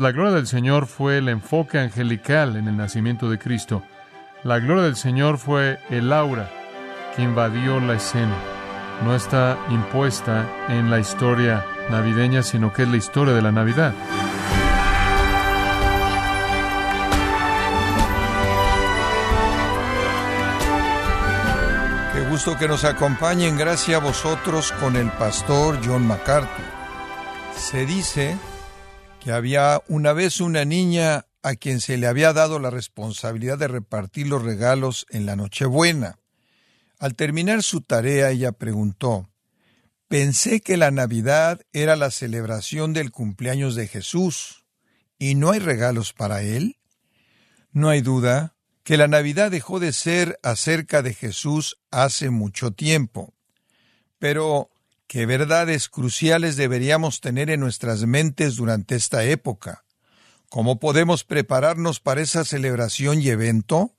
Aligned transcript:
La 0.00 0.12
gloria 0.12 0.34
del 0.34 0.46
Señor 0.46 0.86
fue 0.86 1.18
el 1.18 1.28
enfoque 1.28 1.76
angelical 1.76 2.54
en 2.54 2.68
el 2.68 2.76
nacimiento 2.76 3.28
de 3.28 3.36
Cristo. 3.36 3.82
La 4.44 4.60
gloria 4.60 4.84
del 4.84 4.94
Señor 4.94 5.38
fue 5.38 5.80
el 5.90 6.12
aura 6.12 6.48
que 7.16 7.22
invadió 7.22 7.80
la 7.80 7.94
escena. 7.94 8.36
No 9.04 9.12
está 9.16 9.58
impuesta 9.70 10.46
en 10.68 10.88
la 10.88 11.00
historia 11.00 11.66
navideña, 11.90 12.44
sino 12.44 12.72
que 12.72 12.84
es 12.84 12.88
la 12.88 12.96
historia 12.96 13.34
de 13.34 13.42
la 13.42 13.50
Navidad. 13.50 13.92
Qué 22.14 22.20
gusto 22.30 22.56
que 22.56 22.68
nos 22.68 22.84
acompañen, 22.84 23.58
gracias 23.58 24.00
a 24.00 24.04
vosotros, 24.04 24.70
con 24.78 24.94
el 24.94 25.10
pastor 25.10 25.80
John 25.84 26.06
MacArthur. 26.06 26.64
Se 27.56 27.84
dice 27.84 28.36
había 29.32 29.82
una 29.88 30.12
vez 30.12 30.40
una 30.40 30.64
niña 30.64 31.26
a 31.42 31.54
quien 31.54 31.80
se 31.80 31.96
le 31.96 32.06
había 32.06 32.32
dado 32.32 32.58
la 32.58 32.70
responsabilidad 32.70 33.58
de 33.58 33.68
repartir 33.68 34.26
los 34.26 34.42
regalos 34.42 35.06
en 35.10 35.26
la 35.26 35.36
Nochebuena. 35.36 36.18
Al 36.98 37.14
terminar 37.14 37.62
su 37.62 37.80
tarea, 37.80 38.30
ella 38.30 38.52
preguntó, 38.52 39.28
Pensé 40.08 40.60
que 40.60 40.76
la 40.76 40.90
Navidad 40.90 41.60
era 41.72 41.94
la 41.94 42.10
celebración 42.10 42.92
del 42.92 43.10
cumpleaños 43.10 43.74
de 43.74 43.88
Jesús, 43.88 44.64
¿y 45.18 45.34
no 45.34 45.50
hay 45.50 45.58
regalos 45.58 46.12
para 46.12 46.42
él? 46.42 46.78
No 47.72 47.90
hay 47.90 48.00
duda 48.00 48.56
que 48.84 48.96
la 48.96 49.06
Navidad 49.06 49.50
dejó 49.50 49.80
de 49.80 49.92
ser 49.92 50.40
acerca 50.42 51.02
de 51.02 51.12
Jesús 51.12 51.78
hace 51.90 52.30
mucho 52.30 52.70
tiempo. 52.70 53.34
Pero, 54.18 54.70
¿qué 55.08 55.26
verdades 55.26 55.88
cruciales 55.88 56.56
deberíamos 56.56 57.20
tener 57.20 57.50
en 57.50 57.60
nuestras 57.60 58.06
mentes 58.06 58.56
durante 58.56 58.94
esta 58.94 59.24
época? 59.24 59.84
¿Cómo 60.50 60.78
podemos 60.78 61.24
prepararnos 61.24 61.98
para 61.98 62.20
esa 62.20 62.44
celebración 62.44 63.20
y 63.20 63.30
evento? 63.30 63.94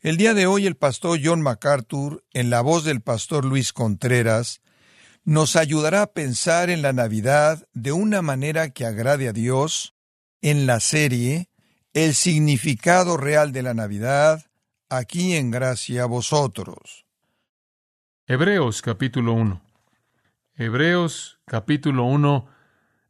El 0.00 0.16
día 0.16 0.34
de 0.34 0.46
hoy 0.46 0.66
el 0.66 0.76
pastor 0.76 1.18
John 1.22 1.40
MacArthur, 1.40 2.24
en 2.32 2.50
la 2.50 2.60
voz 2.60 2.84
del 2.84 3.00
pastor 3.00 3.44
Luis 3.44 3.72
Contreras, 3.72 4.60
nos 5.24 5.56
ayudará 5.56 6.02
a 6.02 6.12
pensar 6.12 6.70
en 6.70 6.82
la 6.82 6.92
Navidad 6.92 7.66
de 7.72 7.92
una 7.92 8.22
manera 8.22 8.70
que 8.70 8.86
agrade 8.86 9.28
a 9.28 9.32
Dios 9.32 9.94
en 10.40 10.66
la 10.66 10.80
serie 10.80 11.48
El 11.94 12.14
significado 12.14 13.16
real 13.16 13.52
de 13.52 13.62
la 13.62 13.74
Navidad, 13.74 14.44
aquí 14.88 15.34
en 15.34 15.50
gracia 15.50 16.04
a 16.04 16.06
vosotros. 16.06 17.06
Hebreos 18.26 18.82
capítulo 18.82 19.32
1. 19.32 19.67
Hebreos 20.60 21.38
capítulo 21.44 22.02
1 22.02 22.48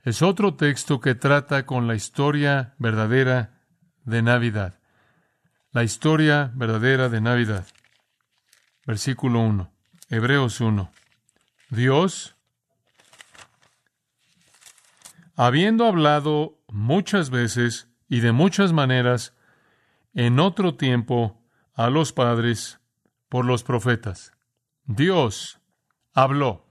es 0.03 0.21
otro 0.21 0.57
texto 0.57 1.01
que 1.01 1.15
trata 1.15 1.65
con 1.65 1.89
la 1.89 1.95
historia 1.95 2.75
verdadera 2.77 3.63
de 4.05 4.21
Navidad. 4.21 4.79
La 5.73 5.83
historia 5.83 6.53
verdadera 6.55 7.09
de 7.09 7.23
Navidad. 7.23 7.67
Versículo 8.85 9.41
1. 9.41 9.73
Hebreos 10.11 10.61
1. 10.61 10.93
Dios, 11.71 12.37
habiendo 15.35 15.87
hablado 15.87 16.59
muchas 16.69 17.31
veces 17.31 17.89
y 18.11 18.21
de 18.21 18.33
muchas 18.33 18.75
maneras 18.75 19.35
en 20.13 20.39
otro 20.39 20.75
tiempo 20.75 21.43
a 21.73 21.89
los 21.89 22.13
padres 22.13 22.79
por 23.31 23.47
los 23.47 23.65
profetas. 23.65 24.33
Dios 24.85 25.63
habló. 26.13 26.67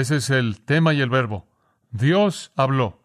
Ese 0.00 0.16
es 0.16 0.30
el 0.30 0.60
tema 0.62 0.94
y 0.94 1.00
el 1.00 1.10
verbo. 1.10 1.48
Dios 1.90 2.52
habló. 2.56 3.02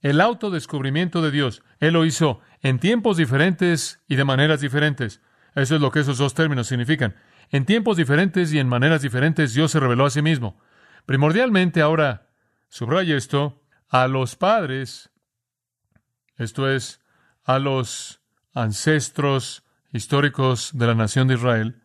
El 0.00 0.20
autodescubrimiento 0.20 1.22
de 1.22 1.30
Dios, 1.30 1.62
Él 1.78 1.94
lo 1.94 2.04
hizo 2.04 2.40
en 2.60 2.78
tiempos 2.78 3.16
diferentes 3.16 4.00
y 4.08 4.16
de 4.16 4.24
maneras 4.24 4.60
diferentes. 4.60 5.20
Eso 5.54 5.76
es 5.76 5.80
lo 5.80 5.90
que 5.90 6.00
esos 6.00 6.18
dos 6.18 6.34
términos 6.34 6.66
significan. 6.66 7.14
En 7.50 7.64
tiempos 7.66 7.96
diferentes 7.96 8.52
y 8.52 8.58
en 8.58 8.68
maneras 8.68 9.02
diferentes 9.02 9.54
Dios 9.54 9.70
se 9.70 9.80
reveló 9.80 10.06
a 10.06 10.10
sí 10.10 10.22
mismo. 10.22 10.58
Primordialmente 11.06 11.82
ahora, 11.82 12.30
subraya 12.68 13.16
esto, 13.16 13.62
a 13.88 14.08
los 14.08 14.36
padres, 14.36 15.10
esto 16.36 16.68
es, 16.68 17.00
a 17.44 17.58
los 17.58 18.22
ancestros 18.54 19.64
históricos 19.92 20.70
de 20.72 20.86
la 20.86 20.94
nación 20.94 21.28
de 21.28 21.34
Israel, 21.34 21.82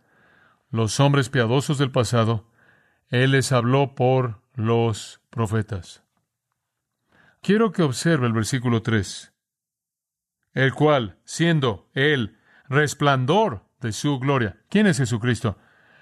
los 0.70 1.00
hombres 1.00 1.30
piadosos 1.30 1.78
del 1.78 1.92
pasado, 1.92 2.50
Él 3.10 3.32
les 3.32 3.52
habló 3.52 3.96
por 3.96 4.42
los 4.54 5.22
profetas. 5.30 6.04
Quiero 7.42 7.72
que 7.72 7.84
observe 7.84 8.28
el 8.28 8.34
versículo 8.34 8.82
3, 8.82 9.34
el 10.54 10.74
cual, 10.74 11.18
siendo 11.24 11.90
Él 11.94 12.38
resplandor 12.68 13.64
de 13.80 13.94
su 13.94 14.20
gloria. 14.20 14.58
¿Quién 14.70 14.88
es 14.88 14.98
Jesucristo? 14.98 15.58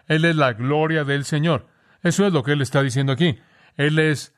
Él 0.08 0.26
es 0.26 0.36
la 0.36 0.54
gloria 0.54 1.04
del 1.04 1.26
Señor. 1.26 1.68
Eso 2.02 2.26
es 2.26 2.34
lo 2.34 2.44
que 2.44 2.54
Él 2.54 2.62
está 2.62 2.82
diciendo 2.82 3.12
aquí. 3.12 3.40
Él 3.76 4.00
es 4.00 4.34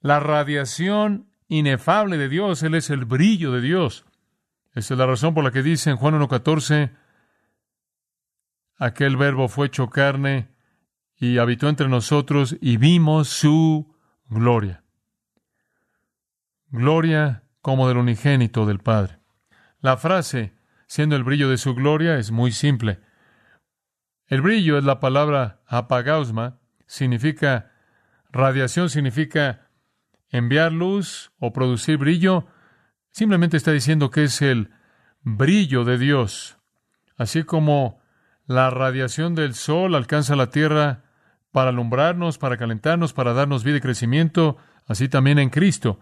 la 0.00 0.20
radiación 0.20 1.30
inefable 1.48 2.18
de 2.18 2.28
Dios, 2.28 2.62
Él 2.62 2.74
es 2.74 2.90
el 2.90 3.04
brillo 3.04 3.52
de 3.52 3.60
Dios. 3.60 4.04
Esa 4.74 4.94
es 4.94 4.98
la 4.98 5.06
razón 5.06 5.34
por 5.34 5.44
la 5.44 5.50
que 5.50 5.62
dice 5.62 5.90
en 5.90 5.96
Juan 5.96 6.14
1.14, 6.20 6.96
aquel 8.76 9.16
verbo 9.16 9.48
fue 9.48 9.66
hecho 9.66 9.88
carne 9.90 10.48
y 11.20 11.36
habitó 11.36 11.68
entre 11.68 11.86
nosotros 11.88 12.56
y 12.62 12.78
vimos 12.78 13.28
su 13.28 13.94
gloria. 14.30 14.82
Gloria 16.70 17.44
como 17.60 17.88
del 17.88 17.98
unigénito 17.98 18.64
del 18.64 18.78
Padre. 18.78 19.18
La 19.80 19.98
frase, 19.98 20.54
siendo 20.86 21.16
el 21.16 21.24
brillo 21.24 21.50
de 21.50 21.58
su 21.58 21.74
gloria, 21.74 22.16
es 22.16 22.30
muy 22.30 22.52
simple. 22.52 23.00
El 24.28 24.40
brillo 24.40 24.78
es 24.78 24.84
la 24.84 24.98
palabra 24.98 25.60
apagausma, 25.66 26.58
significa 26.86 27.70
radiación, 28.30 28.88
significa 28.88 29.68
enviar 30.30 30.72
luz 30.72 31.32
o 31.38 31.52
producir 31.52 31.98
brillo. 31.98 32.46
Simplemente 33.10 33.58
está 33.58 33.72
diciendo 33.72 34.10
que 34.10 34.24
es 34.24 34.40
el 34.40 34.70
brillo 35.20 35.84
de 35.84 35.98
Dios. 35.98 36.56
Así 37.18 37.42
como 37.42 38.00
la 38.46 38.70
radiación 38.70 39.34
del 39.34 39.54
sol 39.54 39.94
alcanza 39.94 40.34
la 40.34 40.48
tierra 40.48 41.09
para 41.52 41.70
alumbrarnos, 41.70 42.38
para 42.38 42.56
calentarnos, 42.56 43.12
para 43.12 43.32
darnos 43.32 43.64
vida 43.64 43.78
y 43.78 43.80
crecimiento, 43.80 44.56
así 44.86 45.08
también 45.08 45.38
en 45.38 45.50
Cristo 45.50 46.00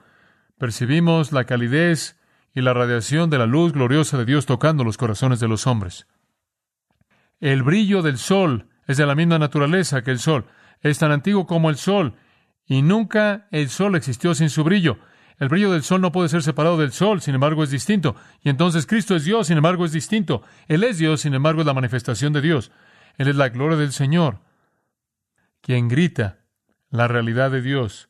percibimos 0.59 1.33
la 1.33 1.45
calidez 1.45 2.19
y 2.55 2.61
la 2.61 2.75
radiación 2.75 3.31
de 3.31 3.39
la 3.39 3.47
luz 3.47 3.73
gloriosa 3.73 4.19
de 4.19 4.25
Dios 4.25 4.45
tocando 4.45 4.85
los 4.85 4.97
corazones 4.97 5.41
de 5.41 5.49
los 5.49 5.67
hombres. 5.67 6.07
El 7.41 7.63
brillo 7.63 8.03
del 8.03 8.19
sol 8.19 8.67
es 8.87 8.97
de 8.97 9.07
la 9.07 9.15
misma 9.15 9.39
naturaleza 9.39 10.03
que 10.03 10.11
el 10.11 10.19
sol. 10.19 10.47
Es 10.81 10.99
tan 10.99 11.13
antiguo 11.13 11.47
como 11.47 11.71
el 11.71 11.77
sol, 11.77 12.15
y 12.67 12.83
nunca 12.83 13.47
el 13.53 13.69
sol 13.69 13.95
existió 13.95 14.35
sin 14.35 14.51
su 14.51 14.65
brillo. 14.65 14.99
El 15.39 15.49
brillo 15.49 15.71
del 15.71 15.85
sol 15.85 16.01
no 16.01 16.11
puede 16.11 16.29
ser 16.29 16.43
separado 16.43 16.77
del 16.77 16.91
sol, 16.91 17.21
sin 17.21 17.35
embargo 17.35 17.63
es 17.63 17.71
distinto. 17.71 18.17
Y 18.43 18.49
entonces 18.49 18.87
Cristo 18.87 19.15
es 19.15 19.25
Dios, 19.25 19.47
sin 19.47 19.57
embargo 19.57 19.85
es 19.85 19.93
distinto. 19.93 20.43
Él 20.67 20.83
es 20.83 20.99
Dios, 20.99 21.21
sin 21.21 21.35
embargo 21.35 21.61
es 21.61 21.67
la 21.67 21.75
manifestación 21.75 22.33
de 22.33 22.41
Dios. 22.41 22.73
Él 23.19 23.29
es 23.29 23.37
la 23.37 23.49
gloria 23.51 23.77
del 23.77 23.93
Señor, 23.93 24.41
quien 25.69 25.89
grita 25.89 26.39
la 26.89 27.09
realidad 27.09 27.51
de 27.51 27.61
Dios, 27.61 28.09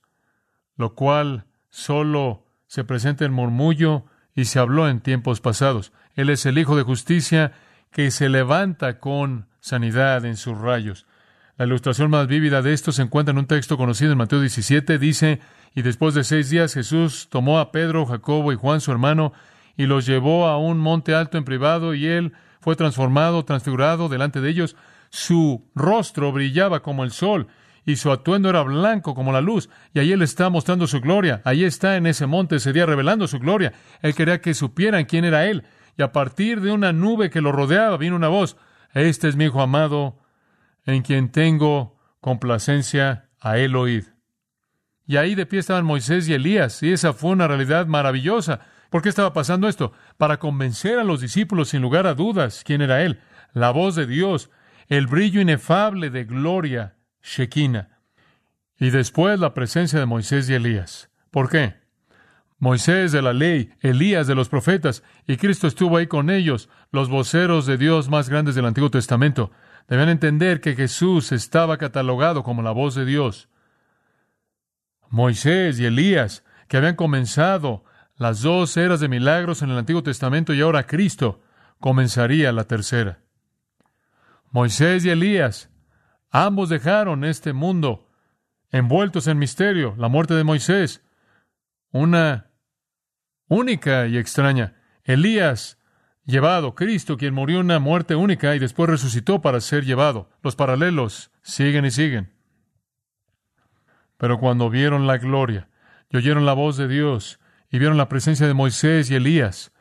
lo 0.76 0.94
cual 0.94 1.46
solo 1.70 2.46
se 2.68 2.84
presenta 2.84 3.24
en 3.24 3.32
murmullo 3.32 4.04
y 4.32 4.44
se 4.44 4.60
habló 4.60 4.88
en 4.88 5.00
tiempos 5.00 5.40
pasados. 5.40 5.92
Él 6.14 6.30
es 6.30 6.46
el 6.46 6.56
Hijo 6.56 6.76
de 6.76 6.84
justicia 6.84 7.50
que 7.90 8.12
se 8.12 8.28
levanta 8.28 9.00
con 9.00 9.48
sanidad 9.58 10.24
en 10.24 10.36
sus 10.36 10.56
rayos. 10.56 11.08
La 11.56 11.66
ilustración 11.66 12.10
más 12.10 12.28
vívida 12.28 12.62
de 12.62 12.72
esto 12.72 12.92
se 12.92 13.02
encuentra 13.02 13.32
en 13.32 13.38
un 13.38 13.48
texto 13.48 13.76
conocido 13.76 14.12
en 14.12 14.18
Mateo 14.18 14.40
17. 14.40 14.96
Dice, 15.00 15.40
y 15.74 15.82
después 15.82 16.14
de 16.14 16.22
seis 16.22 16.50
días 16.50 16.74
Jesús 16.74 17.26
tomó 17.28 17.58
a 17.58 17.72
Pedro, 17.72 18.06
Jacobo 18.06 18.52
y 18.52 18.54
Juan 18.54 18.80
su 18.80 18.92
hermano 18.92 19.32
y 19.76 19.86
los 19.86 20.06
llevó 20.06 20.46
a 20.46 20.58
un 20.58 20.78
monte 20.78 21.12
alto 21.12 21.36
en 21.38 21.44
privado 21.44 21.92
y 21.92 22.06
él 22.06 22.34
fue 22.60 22.76
transformado, 22.76 23.44
transfigurado 23.44 24.08
delante 24.08 24.40
de 24.40 24.48
ellos. 24.48 24.76
Su 25.10 25.70
rostro 25.74 26.32
brillaba 26.32 26.82
como 26.82 27.04
el 27.04 27.12
sol 27.12 27.48
y 27.84 27.96
su 27.96 28.12
atuendo 28.12 28.50
era 28.50 28.62
blanco 28.62 29.14
como 29.14 29.32
la 29.32 29.40
luz, 29.40 29.70
y 29.94 29.98
ahí 29.98 30.12
él 30.12 30.20
está 30.20 30.50
mostrando 30.50 30.86
su 30.86 31.00
gloria, 31.00 31.40
ahí 31.44 31.64
está 31.64 31.96
en 31.96 32.06
ese 32.06 32.26
monte 32.26 32.56
ese 32.56 32.74
día 32.74 32.84
revelando 32.84 33.26
su 33.26 33.38
gloria. 33.38 33.72
Él 34.02 34.14
quería 34.14 34.42
que 34.42 34.52
supieran 34.52 35.06
quién 35.06 35.24
era 35.24 35.46
él, 35.46 35.64
y 35.96 36.02
a 36.02 36.12
partir 36.12 36.60
de 36.60 36.70
una 36.70 36.92
nube 36.92 37.30
que 37.30 37.40
lo 37.40 37.50
rodeaba 37.50 37.96
vino 37.96 38.14
una 38.14 38.28
voz, 38.28 38.58
este 38.92 39.26
es 39.26 39.36
mi 39.36 39.46
hijo 39.46 39.62
amado, 39.62 40.18
en 40.84 41.00
quien 41.00 41.30
tengo 41.30 41.98
complacencia, 42.20 43.30
a 43.40 43.56
él 43.56 43.74
oíd. 43.74 44.04
Y 45.06 45.16
ahí 45.16 45.34
de 45.34 45.46
pie 45.46 45.60
estaban 45.60 45.86
Moisés 45.86 46.28
y 46.28 46.34
Elías, 46.34 46.82
y 46.82 46.92
esa 46.92 47.14
fue 47.14 47.30
una 47.30 47.48
realidad 47.48 47.86
maravillosa. 47.86 48.60
¿Por 48.90 49.00
qué 49.00 49.08
estaba 49.08 49.32
pasando 49.32 49.66
esto? 49.66 49.92
Para 50.18 50.38
convencer 50.38 50.98
a 50.98 51.04
los 51.04 51.22
discípulos 51.22 51.70
sin 51.70 51.80
lugar 51.80 52.06
a 52.06 52.14
dudas 52.14 52.62
quién 52.64 52.82
era 52.82 53.02
él, 53.02 53.20
la 53.54 53.70
voz 53.70 53.94
de 53.94 54.06
Dios, 54.06 54.50
el 54.88 55.06
brillo 55.06 55.40
inefable 55.40 56.10
de 56.10 56.24
gloria 56.24 56.96
Shekinah. 57.22 58.00
Y 58.78 58.90
después 58.90 59.38
la 59.38 59.54
presencia 59.54 59.98
de 59.98 60.06
Moisés 60.06 60.48
y 60.48 60.54
Elías. 60.54 61.10
¿Por 61.30 61.50
qué? 61.50 61.76
Moisés 62.58 63.12
de 63.12 63.22
la 63.22 63.32
ley, 63.32 63.70
Elías 63.80 64.26
de 64.26 64.34
los 64.34 64.48
profetas, 64.48 65.04
y 65.26 65.36
Cristo 65.36 65.66
estuvo 65.66 65.96
ahí 65.96 66.06
con 66.06 66.30
ellos, 66.30 66.68
los 66.90 67.08
voceros 67.08 67.66
de 67.66 67.76
Dios 67.76 68.08
más 68.08 68.28
grandes 68.28 68.54
del 68.54 68.64
Antiguo 68.64 68.90
Testamento. 68.90 69.52
Deben 69.86 70.08
entender 70.08 70.60
que 70.60 70.74
Jesús 70.74 71.32
estaba 71.32 71.76
catalogado 71.76 72.42
como 72.42 72.62
la 72.62 72.72
voz 72.72 72.94
de 72.94 73.04
Dios. 73.04 73.48
Moisés 75.08 75.78
y 75.78 75.86
Elías, 75.86 76.44
que 76.66 76.76
habían 76.76 76.96
comenzado 76.96 77.84
las 78.16 78.42
dos 78.42 78.76
eras 78.76 79.00
de 79.00 79.08
milagros 79.08 79.62
en 79.62 79.70
el 79.70 79.78
Antiguo 79.78 80.02
Testamento 80.02 80.52
y 80.52 80.60
ahora 80.60 80.86
Cristo 80.86 81.40
comenzaría 81.78 82.52
la 82.52 82.64
tercera. 82.64 83.20
Moisés 84.50 85.04
y 85.04 85.10
Elías, 85.10 85.70
ambos 86.30 86.68
dejaron 86.68 87.24
este 87.24 87.52
mundo 87.52 88.08
envueltos 88.70 89.26
en 89.26 89.38
misterio, 89.38 89.94
la 89.98 90.08
muerte 90.08 90.34
de 90.34 90.44
Moisés, 90.44 91.02
una 91.90 92.50
única 93.48 94.06
y 94.06 94.18
extraña. 94.18 94.76
Elías 95.04 95.78
llevado, 96.24 96.74
Cristo, 96.74 97.16
quien 97.16 97.34
murió 97.34 97.60
una 97.60 97.78
muerte 97.78 98.14
única 98.14 98.54
y 98.54 98.58
después 98.58 98.90
resucitó 98.90 99.40
para 99.40 99.60
ser 99.60 99.84
llevado. 99.84 100.30
Los 100.42 100.56
paralelos 100.56 101.30
siguen 101.42 101.86
y 101.86 101.90
siguen. 101.90 102.34
Pero 104.18 104.38
cuando 104.38 104.68
vieron 104.68 105.06
la 105.06 105.18
gloria 105.18 105.68
y 106.10 106.18
oyeron 106.18 106.44
la 106.44 106.52
voz 106.52 106.76
de 106.76 106.88
Dios 106.88 107.40
y 107.70 107.78
vieron 107.78 107.96
la 107.96 108.08
presencia 108.08 108.46
de 108.46 108.54
Moisés 108.54 109.10
y 109.10 109.14
Elías, 109.14 109.72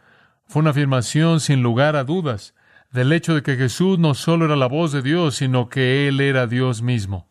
fue 0.45 0.61
una 0.61 0.69
afirmación 0.69 1.39
sin 1.39 1.61
lugar 1.61 1.95
a 1.95 2.03
dudas 2.03 2.55
del 2.91 3.11
hecho 3.11 3.35
de 3.35 3.43
que 3.43 3.55
Jesús 3.55 3.99
no 3.99 4.13
solo 4.13 4.45
era 4.45 4.55
la 4.55 4.67
voz 4.67 4.91
de 4.91 5.01
Dios, 5.01 5.35
sino 5.35 5.69
que 5.69 6.07
Él 6.07 6.19
era 6.21 6.47
Dios 6.47 6.81
mismo. 6.81 7.29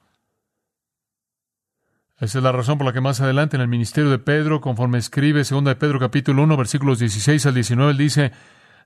Esa 2.18 2.38
es 2.38 2.44
la 2.44 2.52
razón 2.52 2.78
por 2.78 2.86
la 2.86 2.94
que 2.94 3.02
más 3.02 3.20
adelante 3.20 3.56
en 3.56 3.60
el 3.62 3.68
ministerio 3.68 4.10
de 4.10 4.18
Pedro, 4.18 4.62
conforme 4.62 4.96
escribe 4.96 5.42
2 5.44 5.64
de 5.64 5.76
Pedro 5.76 5.98
capítulo 5.98 6.42
1, 6.44 6.56
versículos 6.56 6.98
16 6.98 7.44
al 7.44 7.54
19, 7.54 7.92
él 7.92 7.98
dice, 7.98 8.32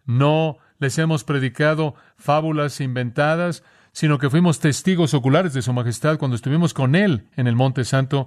no 0.04 0.58
les 0.78 0.98
hemos 0.98 1.22
predicado 1.22 1.94
fábulas 2.16 2.80
inventadas, 2.80 3.62
sino 3.92 4.18
que 4.18 4.30
fuimos 4.30 4.58
testigos 4.58 5.14
oculares 5.14 5.52
de 5.52 5.62
su 5.62 5.72
majestad 5.72 6.18
cuando 6.18 6.34
estuvimos 6.34 6.74
con 6.74 6.94
Él 6.94 7.28
en 7.36 7.46
el 7.46 7.54
Monte 7.54 7.84
Santo. 7.84 8.26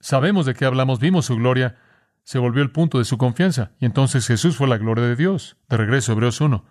Sabemos 0.00 0.46
de 0.46 0.54
qué 0.54 0.64
hablamos, 0.64 0.98
vimos 0.98 1.26
su 1.26 1.36
gloria, 1.36 1.76
se 2.22 2.38
volvió 2.38 2.62
el 2.62 2.70
punto 2.70 2.98
de 2.98 3.04
su 3.04 3.18
confianza, 3.18 3.72
y 3.78 3.84
entonces 3.84 4.26
Jesús 4.26 4.56
fue 4.56 4.68
la 4.68 4.78
gloria 4.78 5.04
de 5.04 5.16
Dios. 5.16 5.56
De 5.68 5.76
regreso, 5.76 6.12
Hebreos 6.12 6.40
1. 6.40 6.64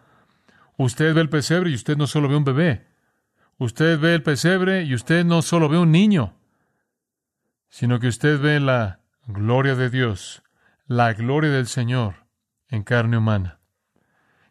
Usted 0.78 1.14
ve 1.14 1.22
el 1.22 1.30
pesebre 1.30 1.70
y 1.70 1.76
usted 1.76 1.98
no 1.98 2.08
solo 2.08 2.28
ve 2.28 2.36
un 2.36 2.44
bebé. 2.44 2.88
Usted 3.58 4.00
ve 4.00 4.16
el 4.16 4.24
pesebre 4.24 4.84
y 4.84 4.94
usted 4.94 5.24
no 5.24 5.42
solo 5.42 5.70
ve 5.70 5.78
un 5.78 5.92
niño, 5.92 6.34
sino 7.70 8.00
que 8.00 8.08
usted 8.08 8.40
ve 8.40 8.60
la 8.60 9.00
gloria 9.28 9.76
de 9.76 9.90
Dios, 9.90 10.44
la 10.88 11.14
gloria 11.14 11.52
del 11.52 11.68
Señor 11.68 12.26
en 12.70 12.84
carne 12.84 13.18
humana. 13.18 13.60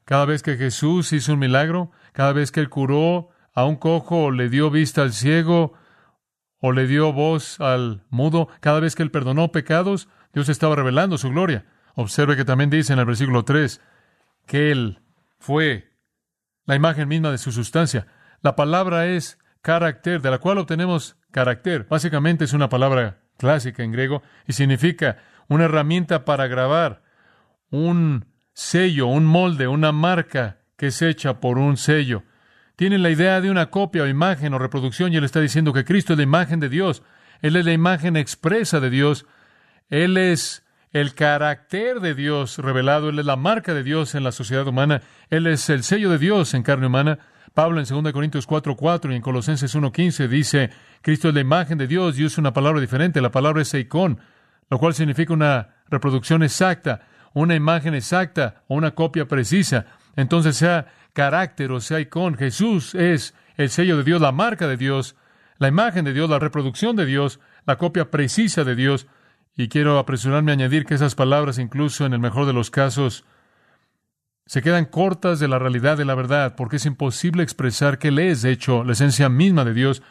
Cada 0.05 0.25
vez 0.25 0.43
que 0.43 0.57
Jesús 0.57 1.13
hizo 1.13 1.33
un 1.35 1.41
milagro, 1.41 1.91
cada 2.13 2.33
vez 2.33 2.53
que 2.53 2.61
él 2.61 2.69
curó 2.69 3.31
a 3.55 3.65
un 3.65 3.77
cojo 3.77 4.25
o 4.25 4.31
le 4.31 4.49
dio 4.49 4.71
vista 4.71 5.03
al 5.03 5.13
ciego 5.13 5.75
o 6.61 6.73
le 6.73 6.87
dio 6.87 7.13
voz 7.13 7.61
al 7.61 8.05
mudo, 8.09 8.49
cada 8.61 8.81
vez 8.81 8.95
que 8.95 9.03
él 9.03 9.11
perdonó 9.11 9.53
pecados, 9.53 10.09
Dios 10.33 10.49
estaba 10.49 10.77
revelando 10.77 11.19
su 11.19 11.31
gloria. 11.31 11.67
Observe 11.95 12.37
que 12.37 12.45
también 12.45 12.71
dice 12.71 12.93
en 12.93 12.99
el 12.99 13.05
versículo 13.05 13.45
3 13.45 13.81
que 14.47 14.71
él 14.71 15.01
fue 15.39 15.92
la 16.65 16.77
imagen 16.77 17.09
misma 17.09 17.31
de 17.31 17.39
su 17.39 17.53
sustancia. 17.53 18.07
La 18.41 18.57
palabra 18.57 19.07
es 19.07 19.39
carácter, 19.63 20.21
de 20.21 20.31
la 20.31 20.39
cual 20.39 20.59
obtenemos 20.59 21.17
carácter. 21.31 21.87
Básicamente 21.89 22.45
es 22.45 22.53
una 22.53 22.69
palabra 22.69 23.19
clásica 23.39 23.83
en 23.83 23.93
griego 23.93 24.23
y 24.47 24.53
significa 24.53 25.19
una 25.49 25.65
herramienta 25.65 26.25
para 26.25 26.47
grabar 26.47 27.03
un 27.71 28.27
sello, 28.53 29.07
un 29.07 29.25
molde, 29.25 29.69
una 29.69 29.93
marca 29.93 30.59
que 30.77 30.89
es 30.89 31.03
hecha 31.03 31.41
por 31.41 31.59
un 31.59 31.77
sello. 31.77 32.25
Tiene 32.77 32.99
la 32.99 33.11
idea 33.11 33.41
de 33.41 33.51
una 33.51 33.71
copia 33.71 34.03
o 34.03 34.07
imagen 34.07 34.55
o 34.55 34.59
reproducción 34.59 35.13
y 35.13 35.17
él 35.17 35.25
está 35.25 35.41
diciendo 35.41 35.73
que 35.73 35.85
Cristo 35.85 36.13
es 36.13 36.17
la 36.17 36.23
imagen 36.25 36.61
de 36.61 36.69
Dios. 36.69 37.03
Él 37.41 37.57
es 37.57 37.65
la 37.65 37.73
imagen 37.73 38.17
expresa 38.17 38.81
de 38.81 38.91
Dios. 38.91 39.27
Él 39.89 40.17
es 40.17 40.62
el 40.93 41.15
carácter 41.15 42.01
de 42.01 42.15
Dios 42.15 42.59
revelado. 42.59 43.09
Él 43.09 43.19
es 43.19 43.27
la 43.27 43.37
marca 43.37 43.75
de 43.75 43.83
Dios 43.83 44.15
en 44.15 44.25
la 44.25 44.33
sociedad 44.33 44.67
humana. 44.67 45.03
Él 45.31 45.47
es 45.47 45.69
el 45.71 45.83
sello 45.83 46.11
de 46.11 46.19
Dios 46.19 46.55
en 46.55 46.63
carne 46.63 46.87
humana. 46.87 47.19
Pablo 47.55 47.81
en 47.81 47.87
2 47.87 48.13
Corintios 48.13 48.47
4:4 48.47 49.13
y 49.13 49.17
en 49.17 49.23
Colosenses 49.23 49.75
1:15 49.75 50.29
dice, 50.29 50.71
Cristo 51.03 51.29
es 51.29 51.35
la 51.35 51.41
imagen 51.41 51.79
de 51.79 51.87
Dios 51.87 52.19
y 52.19 52.25
usa 52.25 52.41
una 52.41 52.53
palabra 52.53 52.81
diferente. 52.81 53.21
La 53.21 53.31
palabra 53.31 53.63
es 53.63 53.75
eikon, 53.75 54.19
lo 54.71 54.79
cual 54.79 54.95
significa 54.95 55.33
una 55.33 55.69
reproducción 55.89 56.43
exacta 56.43 57.03
una 57.35 57.55
imagen 57.55 57.95
exacta 57.95 58.63
o 58.69 58.75
una 58.75 58.93
copia 58.93 59.27
precisa. 59.27 59.87
Entonces 60.17 60.57
sea 60.57 60.87
carácter 61.13 61.73
o 61.73 61.81
sea 61.81 62.01
icon. 62.01 62.37
Jesús 62.37 62.95
es 62.95 63.35
el 63.57 63.71
sello 63.71 63.97
de 63.97 64.05
Dios, 64.05 64.21
la 64.21 64.33
marca 64.33 64.67
de 64.67 64.77
Dios, 64.77 65.17
la 65.59 65.69
imagen 65.69 66.05
de 66.05 66.13
Dios, 66.13 66.29
la 66.29 66.39
reproducción 66.39 66.97
de 66.97 67.07
Dios, 67.07 67.41
la 67.67 67.77
copia 67.77 68.11
precisa 68.11 68.65
de 68.65 68.75
Dios. 68.75 69.07
Y 69.55 69.69
quiero 69.69 69.99
apresurarme 69.99 70.53
a 70.53 70.55
añadir 70.55 70.85
que 70.85 70.95
esas 70.95 71.15
palabras, 71.15 71.59
incluso 71.59 72.07
en 72.07 72.15
el 72.15 72.19
mejor 72.19 72.47
de 72.47 72.53
los 72.53 72.71
casos, 72.71 73.25
se 74.47 74.63
quedan 74.63 74.87
cortas 74.87 75.41
de 75.41 75.49
la 75.49 75.59
realidad 75.59 75.97
de 75.97 76.05
la 76.05 76.15
verdad, 76.15 76.55
porque 76.57 76.77
es 76.77 76.87
imposible 76.87 77.43
expresar 77.43 77.99
que 77.99 78.09
Él 78.09 78.19
es, 78.19 78.43
de 78.43 78.51
hecho, 78.51 78.85
la 78.85 78.93
esencia 78.93 79.29
misma 79.29 79.65
de 79.65 79.75
Dios, 79.75 80.03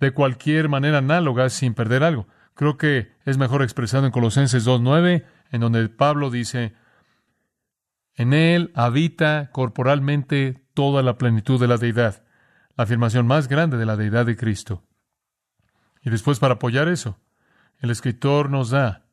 de 0.00 0.12
cualquier 0.12 0.68
manera 0.68 0.98
análoga 0.98 1.48
sin 1.48 1.74
perder 1.74 2.02
algo. 2.02 2.26
Creo 2.54 2.76
que 2.76 3.12
es 3.24 3.38
mejor 3.38 3.62
expresado 3.62 4.06
en 4.06 4.12
Colosenses 4.12 4.66
2.9 4.66 5.24
en 5.52 5.60
donde 5.60 5.88
Pablo 5.88 6.30
dice, 6.30 6.74
en 8.14 8.32
él 8.32 8.72
habita 8.74 9.50
corporalmente 9.52 10.62
toda 10.74 11.02
la 11.02 11.18
plenitud 11.18 11.60
de 11.60 11.68
la 11.68 11.76
deidad, 11.76 12.24
la 12.76 12.84
afirmación 12.84 13.26
más 13.26 13.48
grande 13.48 13.76
de 13.76 13.86
la 13.86 13.96
deidad 13.96 14.26
de 14.26 14.36
Cristo. 14.36 14.82
Y 16.02 16.10
después 16.10 16.38
para 16.38 16.54
apoyar 16.54 16.88
eso, 16.88 17.18
el 17.80 17.90
escritor 17.90 18.50
nos 18.50 18.70
da 18.70 19.06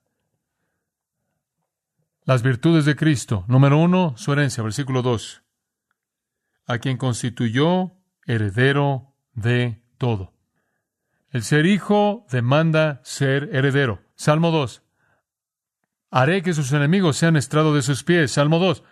las 2.25 2.42
virtudes 2.42 2.86
de 2.86 2.95
Cristo. 2.95 3.44
Número 3.48 3.77
uno, 3.77 4.13
su 4.18 4.31
herencia, 4.31 4.63
versículo 4.63 5.01
2. 5.01 5.44
A 6.65 6.77
quien 6.77 6.98
constituyó 6.98 7.92
heredero 8.25 9.13
de 9.33 9.81
todo. 9.98 10.33
El 11.31 11.44
ser 11.44 11.65
hijo 11.65 12.25
demanda 12.30 13.01
ser 13.04 13.50
heredero. 13.51 14.01
Salmo 14.15 14.51
2. 14.51 14.83
Haré 16.12 16.44
que 16.44 16.54
sus 16.54 16.71
enemigos 16.71 17.18
sean 17.18 17.36
estrado 17.36 17.74
de 17.75 17.82
sus 17.82 18.03
pies. 18.03 18.32
Salmo 18.32 18.60
2. 18.60 18.84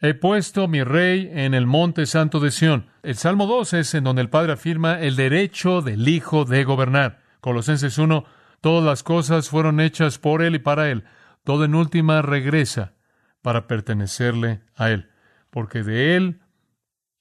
He 0.00 0.14
puesto 0.14 0.66
mi 0.66 0.82
rey 0.82 1.28
en 1.32 1.54
el 1.54 1.66
monte 1.66 2.06
santo 2.06 2.40
de 2.40 2.50
Sión. 2.50 2.90
El 3.02 3.16
Salmo 3.16 3.46
2 3.46 3.74
es 3.74 3.94
en 3.94 4.04
donde 4.04 4.22
el 4.22 4.30
Padre 4.30 4.52
afirma 4.52 5.00
el 5.00 5.16
derecho 5.16 5.82
del 5.82 6.08
Hijo 6.08 6.44
de 6.44 6.64
gobernar. 6.64 7.20
Colosenses 7.40 7.98
1. 7.98 8.24
Todas 8.60 8.84
las 8.84 9.02
cosas 9.02 9.48
fueron 9.48 9.80
hechas 9.80 10.18
por 10.18 10.42
Él 10.42 10.56
y 10.56 10.58
para 10.58 10.90
Él. 10.90 11.04
Todo 11.44 11.64
en 11.64 11.74
última 11.74 12.22
regresa 12.22 12.94
para 13.42 13.66
pertenecerle 13.66 14.62
a 14.74 14.90
Él. 14.90 15.10
Porque 15.50 15.82
de 15.82 16.16
Él 16.16 16.40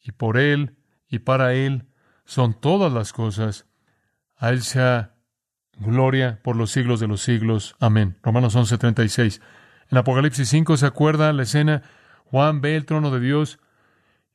y 0.01 0.11
por 0.11 0.37
Él 0.37 0.77
y 1.07 1.19
para 1.19 1.53
Él 1.53 1.87
son 2.25 2.59
todas 2.59 2.91
las 2.91 3.13
cosas. 3.13 3.67
A 4.35 4.49
Él 4.49 4.61
sea 4.61 5.15
gloria 5.79 6.39
por 6.43 6.55
los 6.55 6.71
siglos 6.71 6.99
de 6.99 7.07
los 7.07 7.21
siglos. 7.21 7.75
Amén. 7.79 8.17
Romanos 8.23 8.55
11:36. 8.55 9.41
En 9.89 9.97
Apocalipsis 9.97 10.49
5 10.49 10.77
se 10.77 10.85
acuerda 10.85 11.31
la 11.33 11.43
escena, 11.43 11.83
Juan 12.25 12.61
ve 12.61 12.75
el 12.75 12.85
trono 12.85 13.09
de 13.11 13.19
Dios 13.19 13.59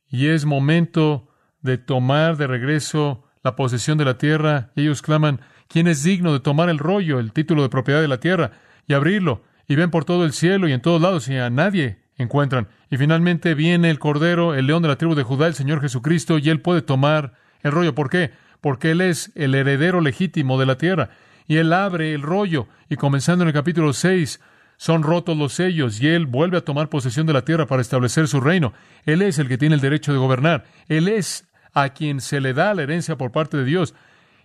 y 0.07 0.27
es 0.27 0.45
momento 0.45 1.29
de 1.61 1.77
tomar 1.77 2.37
de 2.37 2.47
regreso 2.47 3.23
la 3.43 3.55
posesión 3.55 3.97
de 3.97 4.05
la 4.05 4.17
tierra 4.17 4.71
ellos 4.75 5.01
claman, 5.01 5.41
¿quién 5.73 5.87
es 5.87 6.03
digno 6.03 6.31
de 6.31 6.39
tomar 6.39 6.69
el 6.69 6.79
rollo, 6.79 7.19
el 7.19 7.33
título 7.33 7.63
de 7.63 7.69
propiedad 7.69 7.99
de 7.99 8.07
la 8.07 8.21
tierra 8.21 8.51
y 8.87 8.93
abrirlo? 8.93 9.43
Y 9.67 9.75
ven 9.75 9.91
por 9.91 10.05
todo 10.05 10.23
el 10.23 10.31
cielo 10.31 10.69
y 10.69 10.71
en 10.71 10.81
todos 10.81 11.01
lados 11.01 11.27
y 11.27 11.35
a 11.35 11.49
nadie 11.49 11.97
encuentran. 12.15 12.69
Y 12.89 12.97
finalmente 12.97 13.55
viene 13.55 13.89
el 13.89 13.99
Cordero, 13.99 14.53
el 14.53 14.67
León 14.67 14.83
de 14.83 14.87
la 14.87 14.97
tribu 14.97 15.15
de 15.15 15.23
Judá, 15.23 15.47
el 15.47 15.55
Señor 15.55 15.81
Jesucristo, 15.81 16.37
y 16.37 16.49
Él 16.49 16.61
puede 16.61 16.81
tomar 16.81 17.33
el 17.63 17.71
rollo. 17.71 17.95
¿Por 17.95 18.09
qué? 18.09 18.31
Porque 18.61 18.91
Él 18.91 19.01
es 19.01 19.31
el 19.35 19.55
heredero 19.55 19.99
legítimo 19.99 20.59
de 20.59 20.65
la 20.65 20.77
tierra 20.77 21.09
y 21.47 21.57
él 21.57 21.73
abre 21.73 22.13
el 22.13 22.21
rollo 22.21 22.67
y 22.89 22.95
comenzando 22.95 23.43
en 23.43 23.49
el 23.49 23.53
capítulo 23.53 23.93
6 23.93 24.39
son 24.77 25.03
rotos 25.03 25.37
los 25.37 25.53
sellos 25.53 26.01
y 26.01 26.07
él 26.07 26.25
vuelve 26.25 26.57
a 26.57 26.65
tomar 26.65 26.89
posesión 26.89 27.25
de 27.25 27.33
la 27.33 27.45
tierra 27.45 27.67
para 27.67 27.81
establecer 27.81 28.27
su 28.27 28.41
reino. 28.41 28.73
Él 29.05 29.21
es 29.21 29.39
el 29.39 29.47
que 29.47 29.57
tiene 29.57 29.75
el 29.75 29.81
derecho 29.81 30.11
de 30.11 30.19
gobernar. 30.19 30.65
Él 30.87 31.07
es 31.07 31.47
a 31.73 31.89
quien 31.89 32.21
se 32.21 32.41
le 32.41 32.53
da 32.53 32.73
la 32.73 32.83
herencia 32.83 33.17
por 33.17 33.31
parte 33.31 33.57
de 33.57 33.65
Dios. 33.65 33.93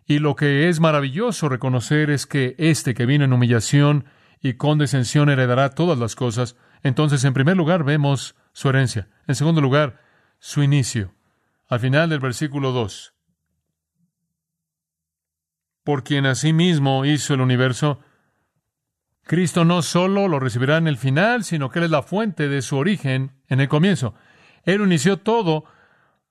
Y 0.08 0.18
lo 0.18 0.34
que 0.34 0.68
es 0.68 0.80
maravilloso 0.80 1.48
reconocer 1.48 2.10
es 2.10 2.26
que 2.26 2.56
este 2.58 2.94
que 2.94 3.06
viene 3.06 3.26
en 3.26 3.32
humillación 3.32 4.06
y 4.40 4.54
condescensión 4.54 5.28
heredará 5.28 5.70
todas 5.70 5.98
las 5.98 6.16
cosas. 6.16 6.56
Entonces, 6.82 7.22
en 7.22 7.34
primer 7.34 7.56
lugar, 7.56 7.84
vemos 7.84 8.34
su 8.52 8.68
herencia. 8.68 9.08
En 9.28 9.36
segundo 9.36 9.60
lugar, 9.60 10.00
su 10.40 10.64
inicio. 10.64 11.14
Al 11.68 11.78
final 11.78 12.10
del 12.10 12.18
versículo 12.18 12.72
2 12.72 13.14
por 15.88 16.04
quien 16.04 16.26
asimismo 16.26 17.06
hizo 17.06 17.32
el 17.32 17.40
universo. 17.40 18.00
Cristo 19.22 19.64
no 19.64 19.80
solo 19.80 20.28
lo 20.28 20.38
recibirá 20.38 20.76
en 20.76 20.86
el 20.86 20.98
final, 20.98 21.44
sino 21.44 21.70
que 21.70 21.78
Él 21.78 21.86
es 21.86 21.90
la 21.90 22.02
fuente 22.02 22.46
de 22.50 22.60
su 22.60 22.76
origen 22.76 23.32
en 23.48 23.60
el 23.60 23.70
comienzo. 23.70 24.14
Él 24.64 24.82
inició 24.82 25.16
todo 25.16 25.64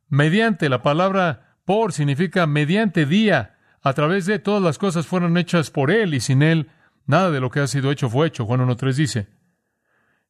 mediante 0.10 0.70
la 0.70 0.84
palabra 0.84 1.58
por 1.66 1.92
significa 1.92 2.46
mediante 2.46 3.08
día. 3.08 3.57
A 3.82 3.94
través 3.94 4.26
de 4.26 4.40
todas 4.40 4.62
las 4.62 4.78
cosas 4.78 5.08
fueron 5.08 5.38
hechas 5.38 5.72
por 5.72 5.92
Él 5.92 6.14
y 6.14 6.20
sin 6.20 6.42
Él 6.42 6.70
nada 7.06 7.32
de 7.32 7.40
lo 7.40 7.50
que 7.50 7.60
ha 7.60 7.68
sido 7.68 7.92
hecho 7.92 8.10
fue 8.10 8.28
hecho. 8.28 8.46
Juan 8.46 8.62
1.3 8.62 8.94
dice. 8.94 9.28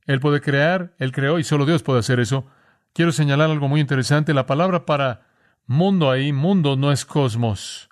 Él 0.05 0.19
puede 0.19 0.41
crear, 0.41 0.95
Él 0.99 1.11
creó 1.11 1.39
y 1.39 1.43
solo 1.43 1.65
Dios 1.65 1.83
puede 1.83 1.99
hacer 1.99 2.19
eso. 2.19 2.47
Quiero 2.93 3.11
señalar 3.11 3.49
algo 3.49 3.67
muy 3.67 3.81
interesante. 3.81 4.33
La 4.33 4.45
palabra 4.45 4.85
para 4.85 5.27
mundo 5.65 6.09
ahí, 6.09 6.31
mundo 6.31 6.75
no 6.75 6.91
es 6.91 7.05
cosmos. 7.05 7.89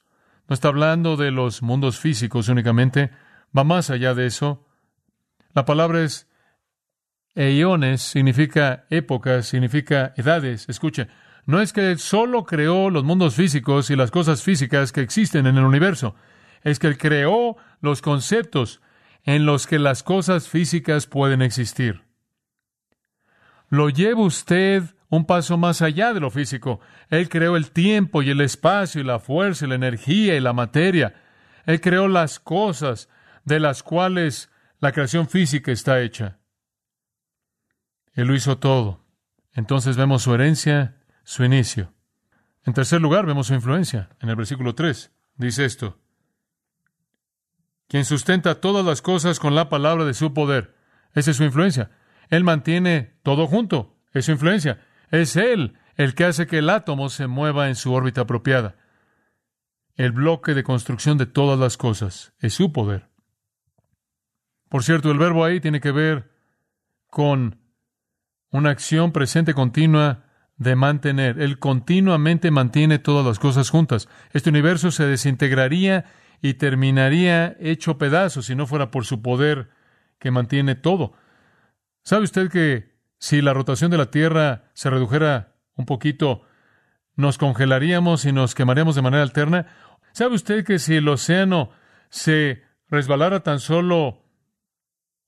No 0.48 0.54
está 0.54 0.70
hablando 0.70 1.18
de 1.18 1.32
los 1.32 1.62
mundos 1.62 2.00
físicos 2.00 2.50
únicamente. 2.50 3.12
Va 3.56 3.64
más 3.64 3.90
allá 3.90 4.14
de 4.14 4.28
eso. 4.28 4.66
La 5.54 5.66
palabra 5.66 6.04
es 6.04 6.30
eones, 7.36 8.02
significa 8.02 8.86
épocas, 8.90 9.48
significa 9.48 10.14
edades. 10.16 10.70
Escuche, 10.70 11.08
no 11.46 11.62
es 11.62 11.74
que 11.74 11.98
solo 11.98 12.44
creó 12.44 12.90
los 12.90 13.04
mundos 13.04 13.36
físicos 13.36 13.90
y 13.90 13.96
las 13.96 14.12
cosas 14.12 14.44
físicas 14.44 14.92
que 14.92 15.02
existen 15.02 15.46
en 15.46 15.58
el 15.58 15.64
universo, 15.64 16.16
es 16.64 16.80
que 16.80 16.88
Él 16.88 16.98
creó 16.98 17.58
los 17.82 18.02
conceptos 18.02 18.82
en 19.24 19.46
los 19.46 19.68
que 19.68 19.80
las 19.80 20.04
cosas 20.04 20.48
físicas 20.50 21.08
pueden 21.08 21.42
existir. 21.42 22.04
Lo 23.70 23.90
lleva 23.90 24.22
usted 24.22 24.84
un 25.10 25.26
paso 25.26 25.58
más 25.58 25.82
allá 25.82 26.14
de 26.14 26.20
lo 26.20 26.30
físico. 26.32 26.80
Él 27.10 27.30
creó 27.30 27.58
el 27.58 27.72
tiempo 27.72 28.22
y 28.22 28.30
el 28.30 28.42
espacio 28.42 29.02
y 29.02 29.04
la 29.04 29.20
fuerza 29.20 29.66
y 29.66 29.70
la 29.70 29.76
energía 29.76 30.36
y 30.36 30.40
la 30.40 30.54
materia. 30.54 31.16
Él 31.66 31.82
creó 31.82 32.08
las 32.08 32.40
cosas 32.40 33.10
de 33.44 33.60
las 33.60 33.84
cuales 33.84 34.52
la 34.80 34.92
creación 34.92 35.28
física 35.28 35.72
está 35.72 36.02
hecha. 36.02 36.40
Él 38.14 38.28
lo 38.28 38.36
hizo 38.36 38.58
todo. 38.58 39.06
Entonces 39.54 39.98
vemos 39.98 40.24
su 40.24 40.34
herencia, 40.34 40.96
su 41.26 41.44
inicio. 41.44 41.94
En 42.64 42.74
tercer 42.74 43.02
lugar, 43.02 43.26
vemos 43.26 43.48
su 43.48 43.54
influencia. 43.54 44.10
En 44.22 44.30
el 44.30 44.38
versículo 44.38 44.74
3 44.74 45.12
dice 45.36 45.66
esto. 45.66 46.00
Quien 47.88 48.06
sustenta 48.06 48.62
todas 48.62 48.86
las 48.86 49.02
cosas 49.02 49.40
con 49.40 49.54
la 49.54 49.68
palabra 49.68 50.06
de 50.06 50.14
su 50.14 50.34
poder. 50.34 50.76
Esa 51.14 51.32
es 51.32 51.38
su 51.38 51.44
influencia. 51.44 51.92
Él 52.30 52.44
mantiene 52.44 53.18
todo 53.24 53.48
junto. 53.48 53.98
Es 54.14 54.26
su 54.26 54.32
influencia. 54.32 54.82
Es 55.12 55.36
Él 55.36 55.78
el 55.96 56.16
que 56.16 56.26
hace 56.26 56.48
que 56.48 56.60
el 56.60 56.70
átomo 56.70 57.10
se 57.10 57.28
mueva 57.28 57.68
en 57.68 57.76
su 57.76 57.94
órbita 57.94 58.22
apropiada. 58.22 58.76
El 59.96 60.12
bloque 60.12 60.54
de 60.54 60.64
construcción 60.64 61.18
de 61.18 61.26
todas 61.26 61.60
las 61.60 61.78
cosas 61.78 62.34
es 62.40 62.54
su 62.54 62.72
poder. 62.72 63.10
Por 64.70 64.84
cierto, 64.84 65.12
el 65.12 65.18
verbo 65.18 65.46
ahí 65.46 65.60
tiene 65.60 65.80
que 65.80 65.92
ver 65.92 66.32
con 67.08 67.62
una 68.50 68.72
acción 68.72 69.12
presente 69.12 69.54
continua 69.54 70.25
de 70.58 70.76
mantener. 70.76 71.40
Él 71.40 71.60
continuamente 71.60 72.52
mantiene 72.52 73.00
todas 73.00 73.26
las 73.26 73.40
cosas 73.40 73.70
juntas. 73.70 74.08
Este 74.32 74.50
universo 74.50 74.92
se 74.92 75.06
desintegraría 75.06 76.06
y 76.42 76.56
terminaría 76.56 77.56
hecho 77.60 77.98
pedazos 77.98 78.46
si 78.46 78.56
no 78.56 78.68
fuera 78.68 78.92
por 78.92 79.06
su 79.06 79.22
poder 79.22 79.70
que 80.20 80.32
mantiene 80.32 80.76
todo. 80.76 81.14
¿Sabe 82.04 82.24
usted 82.24 82.50
que 82.50 82.96
si 83.18 83.42
la 83.42 83.54
rotación 83.54 83.92
de 83.92 83.98
la 83.98 84.12
Tierra 84.12 84.70
se 84.74 84.90
redujera 84.90 85.56
un 85.76 85.86
poquito, 85.86 86.44
nos 87.16 87.38
congelaríamos 87.38 88.26
y 88.26 88.32
nos 88.32 88.56
quemaríamos 88.56 88.96
de 88.96 89.02
manera 89.02 89.24
alterna? 89.24 89.68
¿Sabe 90.14 90.36
usted 90.36 90.64
que 90.64 90.80
si 90.80 90.96
el 90.96 91.08
océano 91.08 91.72
se 92.10 92.64
resbalara 92.90 93.42
tan 93.42 93.60
solo 93.60 94.25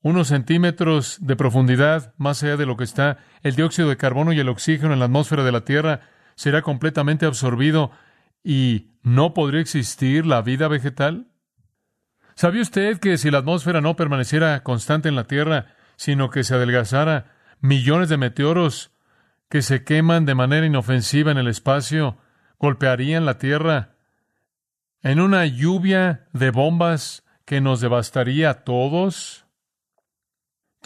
unos 0.01 0.27
centímetros 0.27 1.17
de 1.21 1.35
profundidad 1.35 2.13
más 2.17 2.43
allá 2.43 2.57
de 2.57 2.65
lo 2.65 2.77
que 2.77 2.83
está, 2.83 3.17
el 3.43 3.55
dióxido 3.55 3.89
de 3.89 3.97
carbono 3.97 4.33
y 4.33 4.39
el 4.39 4.49
oxígeno 4.49 4.93
en 4.93 4.99
la 4.99 5.05
atmósfera 5.05 5.43
de 5.43 5.51
la 5.51 5.61
Tierra 5.61 6.01
será 6.35 6.61
completamente 6.61 7.25
absorbido 7.25 7.91
y 8.43 8.91
no 9.01 9.33
podría 9.33 9.61
existir 9.61 10.25
la 10.25 10.41
vida 10.41 10.67
vegetal? 10.67 11.27
¿Sabía 12.35 12.61
usted 12.61 12.99
que 12.99 13.17
si 13.17 13.31
la 13.31 13.39
atmósfera 13.39 13.81
no 13.81 13.95
permaneciera 13.95 14.61
constante 14.63 15.09
en 15.09 15.15
la 15.15 15.25
Tierra, 15.25 15.73
sino 15.95 16.29
que 16.29 16.43
se 16.43 16.53
adelgazara, 16.53 17.33
millones 17.59 18.09
de 18.09 18.17
meteoros 18.17 18.91
que 19.49 19.63
se 19.63 19.83
queman 19.83 20.25
de 20.25 20.35
manera 20.35 20.67
inofensiva 20.67 21.31
en 21.31 21.39
el 21.39 21.47
espacio 21.47 22.17
golpearían 22.59 23.25
la 23.25 23.39
Tierra 23.39 23.95
en 25.01 25.19
una 25.19 25.45
lluvia 25.45 26.27
de 26.33 26.51
bombas 26.51 27.23
que 27.45 27.61
nos 27.61 27.81
devastaría 27.81 28.49
a 28.49 28.63
todos? 28.63 29.46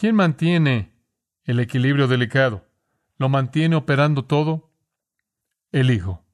¿Quién 0.01 0.15
mantiene 0.15 0.95
el 1.43 1.59
equilibrio 1.59 2.07
delicado? 2.07 2.65
¿Lo 3.19 3.29
mantiene 3.29 3.75
operando 3.75 4.25
todo? 4.25 4.71
El 5.71 5.91
Hijo. 5.91 6.25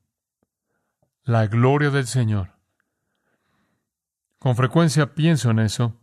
La 1.26 1.48
gloria 1.48 1.90
del 1.90 2.08
Señor. 2.08 2.52
Con 4.40 4.56
frecuencia 4.56 5.16
pienso 5.16 5.52
en 5.52 5.60
eso, 5.60 6.00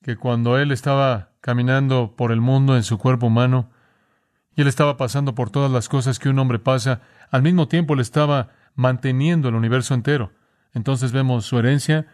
que 0.00 0.16
cuando 0.16 0.56
Él 0.56 0.72
estaba 0.72 1.32
caminando 1.42 2.16
por 2.16 2.32
el 2.32 2.40
mundo 2.40 2.74
en 2.74 2.84
su 2.84 2.96
cuerpo 2.96 3.26
humano, 3.26 3.70
y 4.56 4.62
Él 4.62 4.68
estaba 4.68 4.96
pasando 4.96 5.34
por 5.34 5.50
todas 5.50 5.70
las 5.70 5.90
cosas 5.90 6.18
que 6.18 6.30
un 6.30 6.38
hombre 6.38 6.58
pasa, 6.58 7.02
al 7.30 7.42
mismo 7.42 7.68
tiempo 7.68 7.92
Él 7.92 8.00
estaba 8.00 8.48
manteniendo 8.74 9.50
el 9.50 9.56
universo 9.56 9.92
entero. 9.92 10.32
Entonces 10.72 11.12
vemos 11.12 11.44
su 11.44 11.58
herencia, 11.58 12.06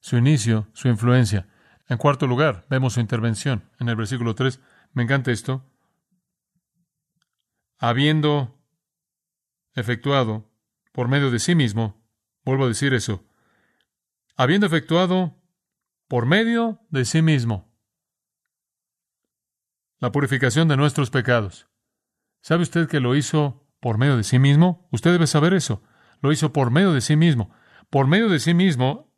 su 0.00 0.16
inicio, 0.16 0.66
su 0.72 0.88
influencia. 0.88 1.46
En 1.88 1.98
cuarto 1.98 2.26
lugar, 2.26 2.66
vemos 2.70 2.94
su 2.94 3.00
intervención 3.00 3.70
en 3.78 3.88
el 3.88 3.96
versículo 3.96 4.34
3. 4.34 4.60
Me 4.92 5.02
encanta 5.02 5.30
esto. 5.30 5.64
Habiendo 7.78 8.58
efectuado 9.74 10.50
por 10.92 11.08
medio 11.08 11.30
de 11.30 11.38
sí 11.38 11.54
mismo, 11.54 12.02
vuelvo 12.44 12.64
a 12.64 12.68
decir 12.68 12.94
eso, 12.94 13.24
habiendo 14.36 14.66
efectuado 14.66 15.36
por 16.08 16.26
medio 16.26 16.80
de 16.90 17.04
sí 17.04 17.22
mismo 17.22 17.72
la 20.02 20.10
purificación 20.10 20.66
de 20.66 20.76
nuestros 20.76 21.10
pecados. 21.10 21.68
¿Sabe 22.40 22.64
usted 22.64 22.88
que 22.88 22.98
lo 22.98 23.14
hizo 23.14 23.68
por 23.78 23.98
medio 23.98 24.16
de 24.16 24.24
sí 24.24 24.40
mismo? 24.40 24.88
Usted 24.90 25.12
debe 25.12 25.28
saber 25.28 25.54
eso. 25.54 25.80
Lo 26.20 26.32
hizo 26.32 26.52
por 26.52 26.72
medio 26.72 26.92
de 26.92 27.00
sí 27.00 27.14
mismo. 27.14 27.54
Por 27.88 28.08
medio 28.08 28.28
de 28.28 28.40
sí 28.40 28.52
mismo, 28.52 29.11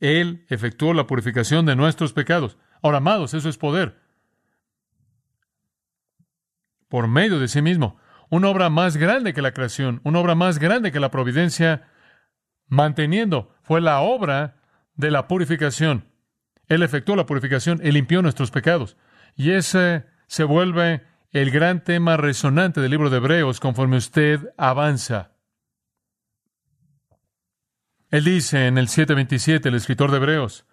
él 0.00 0.44
efectuó 0.48 0.94
la 0.94 1.06
purificación 1.06 1.66
de 1.66 1.76
nuestros 1.76 2.12
pecados. 2.12 2.58
Ahora, 2.82 2.98
amados, 2.98 3.34
eso 3.34 3.48
es 3.48 3.56
poder. 3.56 4.00
Por 6.88 7.08
medio 7.08 7.38
de 7.38 7.48
sí 7.48 7.62
mismo. 7.62 7.98
Una 8.28 8.48
obra 8.48 8.70
más 8.70 8.96
grande 8.96 9.34
que 9.34 9.42
la 9.42 9.52
creación, 9.52 10.00
una 10.04 10.18
obra 10.18 10.34
más 10.34 10.58
grande 10.58 10.92
que 10.92 11.00
la 11.00 11.10
providencia, 11.10 11.88
manteniendo, 12.66 13.54
fue 13.62 13.80
la 13.80 14.00
obra 14.00 14.56
de 14.94 15.10
la 15.10 15.28
purificación. 15.28 16.08
Él 16.68 16.82
efectuó 16.82 17.14
la 17.14 17.26
purificación, 17.26 17.80
Él 17.82 17.94
limpió 17.94 18.22
nuestros 18.22 18.50
pecados. 18.50 18.96
Y 19.36 19.52
ese 19.52 20.06
se 20.26 20.44
vuelve 20.44 21.04
el 21.30 21.50
gran 21.50 21.84
tema 21.84 22.16
resonante 22.16 22.80
del 22.80 22.90
libro 22.90 23.10
de 23.10 23.18
Hebreos 23.18 23.60
conforme 23.60 23.96
usted 23.96 24.40
avanza. 24.56 25.35
Él 28.10 28.24
dice 28.24 28.66
en 28.66 28.78
el 28.78 28.88
7:27, 28.88 29.68
el 29.68 29.74
escritor 29.74 30.10
de 30.10 30.18
Hebreos, 30.18 30.64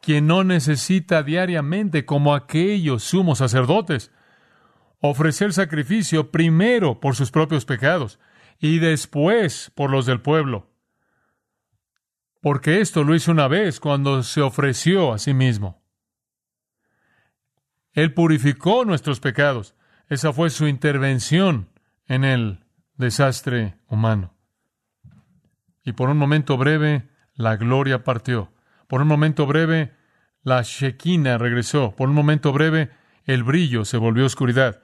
quien 0.00 0.26
no 0.26 0.44
necesita 0.44 1.22
diariamente, 1.22 2.04
como 2.04 2.34
aquellos 2.34 3.02
sumos 3.02 3.38
sacerdotes, 3.38 4.12
ofrecer 5.00 5.52
sacrificio 5.52 6.30
primero 6.30 7.00
por 7.00 7.14
sus 7.14 7.30
propios 7.30 7.64
pecados 7.64 8.18
y 8.58 8.78
después 8.78 9.70
por 9.74 9.90
los 9.90 10.06
del 10.06 10.20
pueblo. 10.20 10.70
Porque 12.40 12.80
esto 12.80 13.04
lo 13.04 13.14
hizo 13.14 13.32
una 13.32 13.48
vez 13.48 13.80
cuando 13.80 14.22
se 14.22 14.40
ofreció 14.40 15.12
a 15.12 15.18
sí 15.18 15.34
mismo. 15.34 15.82
Él 17.92 18.14
purificó 18.14 18.84
nuestros 18.84 19.18
pecados. 19.18 19.74
Esa 20.08 20.32
fue 20.32 20.50
su 20.50 20.68
intervención 20.68 21.68
en 22.06 22.24
el 22.24 22.64
desastre 22.96 23.78
humano. 23.88 24.37
Y 25.88 25.94
por 25.94 26.10
un 26.10 26.18
momento 26.18 26.58
breve, 26.58 27.08
la 27.34 27.56
gloria 27.56 28.04
partió. 28.04 28.52
Por 28.88 29.00
un 29.00 29.08
momento 29.08 29.46
breve, 29.46 29.96
la 30.42 30.60
Shekinah 30.60 31.38
regresó. 31.38 31.96
Por 31.96 32.10
un 32.10 32.14
momento 32.14 32.52
breve, 32.52 32.90
el 33.24 33.42
brillo 33.42 33.86
se 33.86 33.96
volvió 33.96 34.26
oscuridad. 34.26 34.82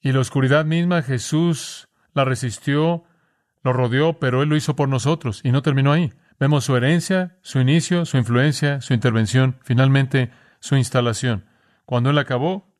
Y 0.00 0.10
la 0.10 0.18
oscuridad 0.18 0.64
misma, 0.64 1.02
Jesús 1.02 1.86
la 2.14 2.24
resistió, 2.24 3.04
lo 3.62 3.72
rodeó, 3.72 4.18
pero 4.18 4.42
Él 4.42 4.48
lo 4.48 4.56
hizo 4.56 4.74
por 4.74 4.88
nosotros. 4.88 5.40
Y 5.44 5.52
no 5.52 5.62
terminó 5.62 5.92
ahí. 5.92 6.12
Vemos 6.40 6.64
su 6.64 6.74
herencia, 6.74 7.38
su 7.42 7.60
inicio, 7.60 8.06
su 8.06 8.16
influencia, 8.16 8.80
su 8.80 8.92
intervención, 8.92 9.60
finalmente 9.62 10.32
su 10.58 10.74
instalación. 10.74 11.44
Cuando 11.84 12.10
Él 12.10 12.18
acabó, 12.18 12.74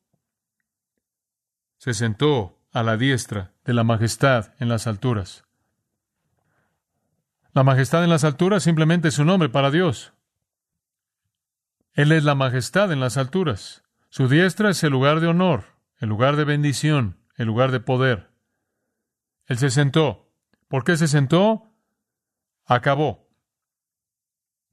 se 1.77 1.93
sentó 1.93 2.59
a 2.73 2.83
la 2.83 2.97
diestra 2.97 3.54
de 3.65 3.73
la 3.73 3.83
majestad 3.83 4.53
en 4.59 4.69
las 4.69 4.87
alturas. 4.87 5.43
La 7.53 7.63
majestad 7.63 8.03
en 8.03 8.09
las 8.09 8.23
alturas 8.23 8.63
simplemente 8.63 9.07
es 9.07 9.17
un 9.17 9.27
nombre 9.27 9.49
para 9.49 9.71
Dios. 9.71 10.13
Él 11.93 12.11
es 12.11 12.23
la 12.23 12.35
majestad 12.35 12.91
en 12.91 12.99
las 12.99 13.17
alturas. 13.17 13.83
Su 14.09 14.27
diestra 14.27 14.69
es 14.69 14.83
el 14.83 14.91
lugar 14.91 15.19
de 15.19 15.27
honor, 15.27 15.65
el 15.97 16.09
lugar 16.09 16.35
de 16.35 16.43
bendición, 16.43 17.17
el 17.35 17.47
lugar 17.47 17.71
de 17.71 17.79
poder. 17.79 18.29
Él 19.47 19.57
se 19.57 19.71
sentó. 19.71 20.31
¿Por 20.67 20.83
qué 20.83 20.95
se 20.95 21.07
sentó? 21.07 21.71
Acabó. 22.65 23.29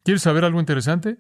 ¿Quieres 0.02 0.22
saber 0.22 0.44
algo 0.44 0.60
interesante? 0.60 1.18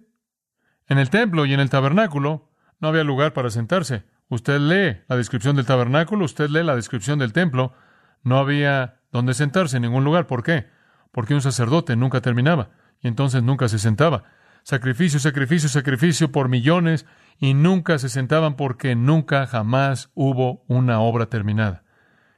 En 0.88 0.98
el 0.98 1.10
templo 1.10 1.46
y 1.46 1.54
en 1.54 1.60
el 1.60 1.70
tabernáculo 1.70 2.50
no 2.80 2.88
había 2.88 3.04
lugar 3.04 3.32
para 3.32 3.50
sentarse. 3.50 4.04
Usted 4.32 4.60
lee 4.60 5.02
la 5.08 5.16
descripción 5.18 5.56
del 5.56 5.66
tabernáculo, 5.66 6.24
usted 6.24 6.48
lee 6.48 6.62
la 6.62 6.74
descripción 6.74 7.18
del 7.18 7.34
templo. 7.34 7.74
No 8.22 8.38
había 8.38 9.02
donde 9.10 9.34
sentarse 9.34 9.76
en 9.76 9.82
ningún 9.82 10.04
lugar. 10.04 10.26
¿Por 10.26 10.42
qué? 10.42 10.70
Porque 11.10 11.34
un 11.34 11.42
sacerdote 11.42 11.96
nunca 11.96 12.22
terminaba 12.22 12.70
y 13.02 13.08
entonces 13.08 13.42
nunca 13.42 13.68
se 13.68 13.78
sentaba. 13.78 14.24
Sacrificio, 14.62 15.20
sacrificio, 15.20 15.68
sacrificio 15.68 16.32
por 16.32 16.48
millones 16.48 17.04
y 17.40 17.52
nunca 17.52 17.98
se 17.98 18.08
sentaban 18.08 18.56
porque 18.56 18.94
nunca 18.94 19.46
jamás 19.46 20.10
hubo 20.14 20.64
una 20.66 21.00
obra 21.00 21.26
terminada. 21.26 21.84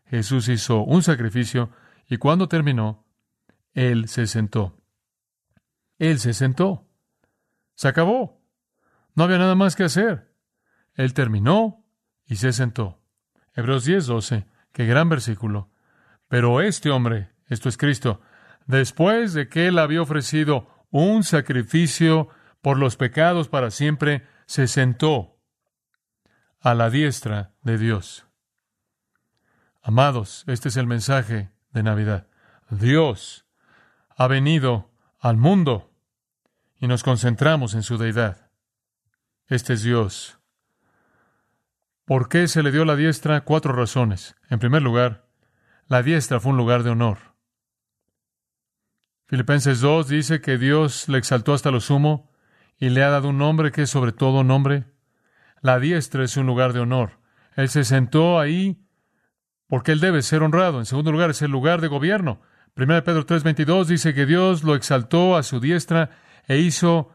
Jesús 0.06 0.48
hizo 0.48 0.80
un 0.80 1.04
sacrificio 1.04 1.70
y 2.08 2.16
cuando 2.16 2.48
terminó, 2.48 3.06
Él 3.72 4.08
se 4.08 4.26
sentó. 4.26 4.82
Él 6.00 6.18
se 6.18 6.34
sentó. 6.34 6.88
Se 7.76 7.86
acabó. 7.86 8.42
No 9.14 9.22
había 9.22 9.38
nada 9.38 9.54
más 9.54 9.76
que 9.76 9.84
hacer. 9.84 10.34
Él 10.96 11.14
terminó 11.14 11.83
y 12.26 12.36
se 12.36 12.52
sentó. 12.52 13.00
Hebreos 13.54 13.84
10, 13.84 14.06
12. 14.06 14.46
Qué 14.72 14.86
gran 14.86 15.08
versículo. 15.08 15.70
Pero 16.28 16.60
este 16.60 16.90
hombre, 16.90 17.30
esto 17.48 17.68
es 17.68 17.76
Cristo, 17.76 18.20
después 18.66 19.34
de 19.34 19.48
que 19.48 19.68
Él 19.68 19.78
había 19.78 20.02
ofrecido 20.02 20.68
un 20.90 21.24
sacrificio 21.24 22.28
por 22.60 22.78
los 22.78 22.96
pecados 22.96 23.48
para 23.48 23.70
siempre, 23.70 24.26
se 24.46 24.66
sentó 24.66 25.38
a 26.60 26.74
la 26.74 26.90
diestra 26.90 27.52
de 27.62 27.78
Dios. 27.78 28.26
Amados, 29.82 30.44
este 30.46 30.70
es 30.70 30.76
el 30.76 30.86
mensaje 30.86 31.50
de 31.72 31.82
Navidad. 31.82 32.26
Dios 32.70 33.46
ha 34.16 34.26
venido 34.28 34.90
al 35.20 35.36
mundo 35.36 35.92
y 36.78 36.86
nos 36.86 37.02
concentramos 37.02 37.74
en 37.74 37.82
su 37.82 37.98
deidad. 37.98 38.50
Este 39.46 39.74
es 39.74 39.82
Dios. 39.82 40.38
¿Por 42.04 42.28
qué 42.28 42.48
se 42.48 42.62
le 42.62 42.70
dio 42.70 42.84
la 42.84 42.96
diestra? 42.96 43.44
Cuatro 43.44 43.72
razones. 43.72 44.36
En 44.50 44.58
primer 44.58 44.82
lugar, 44.82 45.26
la 45.86 46.02
diestra 46.02 46.38
fue 46.38 46.52
un 46.52 46.58
lugar 46.58 46.82
de 46.82 46.90
honor. 46.90 47.18
Filipenses 49.26 49.80
2 49.80 50.08
dice 50.08 50.42
que 50.42 50.58
Dios 50.58 51.08
le 51.08 51.16
exaltó 51.16 51.54
hasta 51.54 51.70
lo 51.70 51.80
sumo 51.80 52.30
y 52.78 52.90
le 52.90 53.02
ha 53.02 53.08
dado 53.08 53.30
un 53.30 53.38
nombre 53.38 53.72
que 53.72 53.82
es 53.82 53.90
sobre 53.90 54.12
todo 54.12 54.44
nombre. 54.44 54.84
La 55.62 55.80
diestra 55.80 56.24
es 56.24 56.36
un 56.36 56.46
lugar 56.46 56.74
de 56.74 56.80
honor. 56.80 57.20
Él 57.56 57.70
se 57.70 57.84
sentó 57.84 58.38
ahí 58.38 58.84
porque 59.66 59.92
él 59.92 60.00
debe 60.00 60.20
ser 60.20 60.42
honrado. 60.42 60.80
En 60.80 60.84
segundo 60.84 61.10
lugar, 61.10 61.30
es 61.30 61.40
el 61.40 61.50
lugar 61.50 61.80
de 61.80 61.88
gobierno. 61.88 62.42
Primera 62.74 63.00
de 63.00 63.02
Pedro 63.02 63.24
3:22 63.24 63.86
dice 63.86 64.12
que 64.12 64.26
Dios 64.26 64.62
lo 64.62 64.74
exaltó 64.74 65.36
a 65.36 65.42
su 65.42 65.58
diestra 65.58 66.10
e 66.46 66.58
hizo 66.58 67.14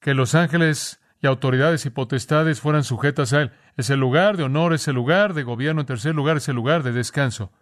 que 0.00 0.14
los 0.14 0.34
ángeles 0.34 1.01
y 1.22 1.28
autoridades 1.28 1.86
y 1.86 1.90
potestades 1.90 2.60
fueran 2.60 2.82
sujetas 2.82 3.32
a 3.32 3.42
él. 3.42 3.52
Es 3.76 3.90
el 3.90 4.00
lugar 4.00 4.36
de 4.36 4.42
honor, 4.42 4.74
es 4.74 4.88
el 4.88 4.96
lugar 4.96 5.34
de 5.34 5.44
gobierno. 5.44 5.80
En 5.80 5.86
tercer 5.86 6.16
lugar, 6.16 6.38
es 6.38 6.48
el 6.48 6.56
lugar 6.56 6.82
de 6.82 6.90
descanso. 6.90 7.52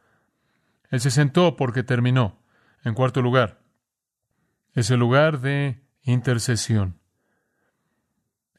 Él 0.89 1.01
se 1.01 1.11
sentó 1.11 1.57
porque 1.57 1.83
terminó. 1.83 2.43
En 2.83 2.95
cuarto 2.95 3.21
lugar, 3.21 3.61
es 4.73 4.91
el 4.91 4.99
lugar 4.99 5.41
de 5.41 5.85
intercesión. 6.03 6.99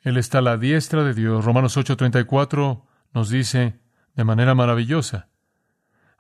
Él 0.03 0.17
está 0.17 0.38
a 0.38 0.43
la 0.43 0.58
diestra 0.58 1.03
de 1.03 1.15
Dios. 1.15 1.43
Romanos 1.43 1.75
8:34 1.77 2.86
nos 3.12 3.29
dice 3.29 3.80
de 4.13 4.23
manera 4.23 4.54
maravillosa, 4.54 5.30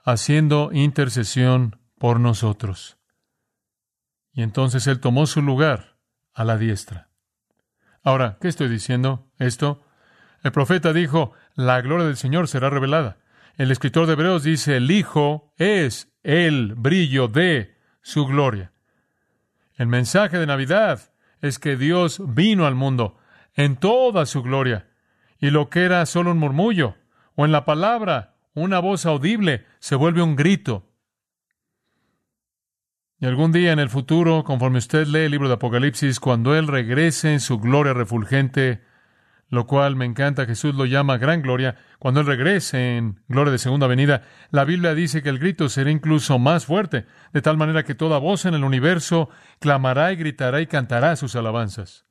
haciendo 0.03 0.71
intercesión 0.73 1.79
por 1.99 2.19
nosotros. 2.19 2.97
Y 4.33 4.41
entonces 4.41 4.87
Él 4.87 4.99
tomó 4.99 5.27
su 5.27 5.43
lugar 5.43 5.97
a 6.33 6.43
la 6.43 6.57
diestra. 6.57 7.10
Ahora, 8.03 8.37
¿qué 8.41 8.47
estoy 8.47 8.67
diciendo? 8.67 9.27
Esto. 9.37 9.83
El 10.43 10.51
profeta 10.51 10.91
dijo, 10.91 11.33
la 11.55 11.81
gloria 11.81 12.07
del 12.07 12.17
Señor 12.17 12.47
será 12.47 12.69
revelada. 12.69 13.17
El 13.57 13.69
escritor 13.71 14.07
de 14.07 14.13
Hebreos 14.13 14.43
dice, 14.43 14.77
el 14.77 14.89
Hijo 14.89 15.53
es 15.57 16.11
el 16.23 16.73
brillo 16.75 17.27
de 17.27 17.77
su 18.01 18.25
gloria. 18.25 18.71
El 19.75 19.87
mensaje 19.87 20.39
de 20.39 20.47
Navidad 20.47 21.13
es 21.41 21.59
que 21.59 21.75
Dios 21.77 22.21
vino 22.33 22.65
al 22.65 22.75
mundo 22.75 23.17
en 23.55 23.75
toda 23.75 24.25
su 24.25 24.41
gloria, 24.41 24.87
y 25.39 25.49
lo 25.49 25.69
que 25.69 25.83
era 25.83 26.05
solo 26.05 26.31
un 26.31 26.37
murmullo, 26.37 26.95
o 27.35 27.45
en 27.45 27.51
la 27.51 27.65
palabra, 27.65 28.35
una 28.53 28.79
voz 28.79 29.05
audible, 29.05 29.65
se 29.79 29.95
vuelve 29.95 30.21
un 30.21 30.35
grito. 30.35 30.90
Y 33.21 33.27
algún 33.27 33.51
día 33.51 33.71
en 33.71 33.77
el 33.77 33.89
futuro, 33.89 34.43
conforme 34.43 34.79
usted 34.79 35.05
lee 35.05 35.19
el 35.19 35.31
libro 35.31 35.47
de 35.47 35.53
Apocalipsis, 35.53 36.19
cuando 36.19 36.55
Él 36.55 36.67
regrese 36.67 37.31
en 37.31 37.39
su 37.39 37.59
gloria 37.59 37.93
refulgente, 37.93 38.81
lo 39.47 39.67
cual 39.67 39.95
me 39.95 40.05
encanta, 40.05 40.47
Jesús 40.47 40.73
lo 40.73 40.85
llama 40.85 41.19
gran 41.19 41.43
gloria. 41.43 41.75
Cuando 41.99 42.21
Él 42.21 42.25
regrese 42.25 42.97
en 42.97 43.19
gloria 43.27 43.51
de 43.51 43.59
segunda 43.59 43.85
venida, 43.85 44.23
la 44.49 44.65
Biblia 44.65 44.95
dice 44.95 45.21
que 45.21 45.29
el 45.29 45.37
grito 45.37 45.69
será 45.69 45.91
incluso 45.91 46.39
más 46.39 46.65
fuerte, 46.65 47.05
de 47.31 47.43
tal 47.43 47.57
manera 47.57 47.83
que 47.83 47.93
toda 47.93 48.17
voz 48.17 48.45
en 48.45 48.55
el 48.55 48.63
universo 48.63 49.29
clamará 49.59 50.11
y 50.11 50.15
gritará 50.15 50.59
y 50.59 50.65
cantará 50.65 51.15
sus 51.15 51.35
alabanzas. 51.35 52.07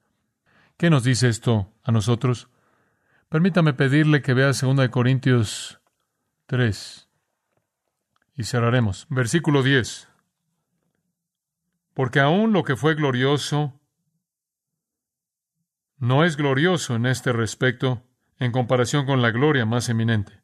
¿Qué 0.77 0.90
nos 0.90 1.03
dice 1.03 1.29
esto 1.29 1.73
a 1.83 1.90
nosotros? 1.90 2.51
Permítame 3.29 3.73
pedirle 3.73 4.23
que 4.23 4.33
vea 4.33 4.53
2 4.53 4.88
Corintios 4.90 5.81
3 6.46 7.09
y 8.37 8.44
cerraremos. 8.44 9.09
Versículo 9.11 9.64
10. 9.64 10.10
Porque 11.94 12.20
aún 12.20 12.53
lo 12.53 12.64
que 12.64 12.76
fue 12.76 12.94
glorioso 12.94 13.81
no 15.96 16.24
es 16.24 16.37
glorioso 16.37 16.94
en 16.94 17.07
este 17.07 17.33
respecto 17.33 18.03
en 18.38 18.53
comparación 18.53 19.05
con 19.05 19.20
la 19.20 19.31
gloria 19.31 19.66
más 19.66 19.88
eminente. 19.88 20.42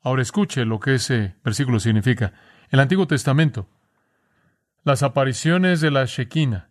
Ahora 0.00 0.22
escuche 0.22 0.64
lo 0.64 0.80
que 0.80 0.94
ese 0.94 1.36
versículo 1.44 1.80
significa. 1.80 2.32
El 2.70 2.80
Antiguo 2.80 3.06
Testamento, 3.06 3.68
las 4.82 5.02
apariciones 5.02 5.80
de 5.80 5.90
la 5.90 6.04
Shekinah, 6.04 6.70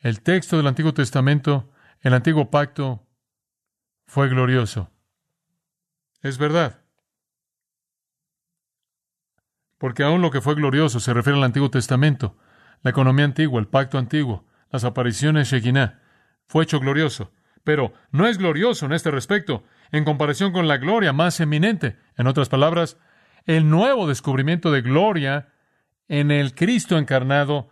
el 0.00 0.22
texto 0.22 0.56
del 0.56 0.66
Antiguo 0.66 0.92
Testamento, 0.92 1.70
el 2.00 2.12
Antiguo 2.12 2.50
Pacto, 2.50 3.06
fue 4.06 4.28
glorioso. 4.28 4.90
Es 6.20 6.36
verdad. 6.36 6.82
Porque 9.78 10.02
aún 10.02 10.20
lo 10.20 10.30
que 10.30 10.40
fue 10.40 10.54
glorioso 10.54 11.00
se 11.00 11.14
refiere 11.14 11.38
al 11.38 11.44
Antiguo 11.44 11.70
Testamento, 11.70 12.36
la 12.84 12.90
economía 12.90 13.24
antigua, 13.24 13.58
el 13.58 13.66
pacto 13.66 13.98
antiguo, 13.98 14.44
las 14.70 14.84
apariciones 14.84 15.50
Shekinah 15.50 16.00
fue 16.46 16.64
hecho 16.64 16.78
glorioso, 16.78 17.32
pero 17.64 17.94
no 18.12 18.26
es 18.26 18.36
glorioso 18.36 18.84
en 18.86 18.92
este 18.92 19.10
respecto, 19.10 19.64
en 19.90 20.04
comparación 20.04 20.52
con 20.52 20.68
la 20.68 20.76
gloria 20.76 21.14
más 21.14 21.40
eminente. 21.40 21.96
En 22.16 22.26
otras 22.26 22.50
palabras, 22.50 22.98
el 23.46 23.70
nuevo 23.70 24.06
descubrimiento 24.06 24.70
de 24.70 24.82
gloria 24.82 25.48
en 26.08 26.30
el 26.30 26.54
Cristo 26.54 26.98
encarnado 26.98 27.70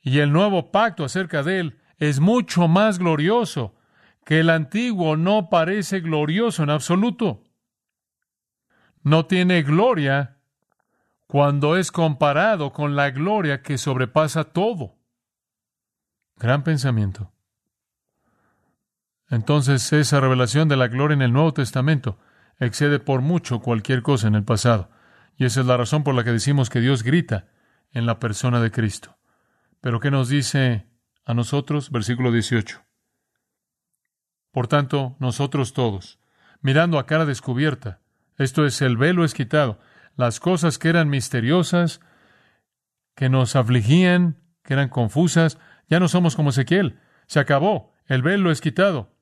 y 0.00 0.18
el 0.18 0.32
nuevo 0.32 0.72
pacto 0.72 1.04
acerca 1.04 1.44
de 1.44 1.60
él 1.60 1.78
es 1.98 2.18
mucho 2.18 2.66
más 2.66 2.98
glorioso 2.98 3.76
que 4.24 4.40
el 4.40 4.50
antiguo 4.50 5.16
no 5.16 5.50
parece 5.50 6.00
glorioso 6.00 6.64
en 6.64 6.70
absoluto. 6.70 7.44
No 9.04 9.26
tiene 9.26 9.62
gloria 9.62 10.37
cuando 11.28 11.76
es 11.76 11.92
comparado 11.92 12.72
con 12.72 12.96
la 12.96 13.10
gloria 13.10 13.60
que 13.60 13.76
sobrepasa 13.76 14.44
todo. 14.44 14.96
Gran 16.36 16.64
pensamiento. 16.64 17.32
Entonces 19.28 19.92
esa 19.92 20.20
revelación 20.20 20.68
de 20.68 20.76
la 20.76 20.88
gloria 20.88 21.14
en 21.14 21.22
el 21.22 21.34
Nuevo 21.34 21.52
Testamento 21.52 22.18
excede 22.58 22.98
por 22.98 23.20
mucho 23.20 23.60
cualquier 23.60 24.02
cosa 24.02 24.26
en 24.26 24.36
el 24.36 24.44
pasado. 24.44 24.90
Y 25.36 25.44
esa 25.44 25.60
es 25.60 25.66
la 25.66 25.76
razón 25.76 26.02
por 26.02 26.14
la 26.14 26.24
que 26.24 26.32
decimos 26.32 26.70
que 26.70 26.80
Dios 26.80 27.02
grita 27.02 27.48
en 27.92 28.06
la 28.06 28.18
persona 28.18 28.60
de 28.62 28.70
Cristo. 28.70 29.18
Pero 29.82 30.00
¿qué 30.00 30.10
nos 30.10 30.30
dice 30.30 30.86
a 31.26 31.34
nosotros? 31.34 31.90
Versículo 31.90 32.32
18. 32.32 32.82
Por 34.50 34.66
tanto, 34.66 35.14
nosotros 35.20 35.74
todos, 35.74 36.20
mirando 36.62 36.98
a 36.98 37.04
cara 37.04 37.26
descubierta, 37.26 38.00
esto 38.38 38.64
es, 38.64 38.80
el 38.80 38.96
velo 38.96 39.26
es 39.26 39.34
quitado, 39.34 39.78
las 40.18 40.40
cosas 40.40 40.78
que 40.78 40.90
eran 40.90 41.08
misteriosas, 41.08 42.00
que 43.16 43.30
nos 43.30 43.56
afligían, 43.56 44.36
que 44.62 44.74
eran 44.74 44.90
confusas, 44.90 45.58
ya 45.88 45.98
no 45.98 46.08
somos 46.08 46.36
como 46.36 46.50
Ezequiel. 46.50 47.00
Se 47.26 47.40
acabó, 47.40 47.94
el 48.06 48.20
velo 48.20 48.50
es 48.50 48.60
quitado 48.60 49.18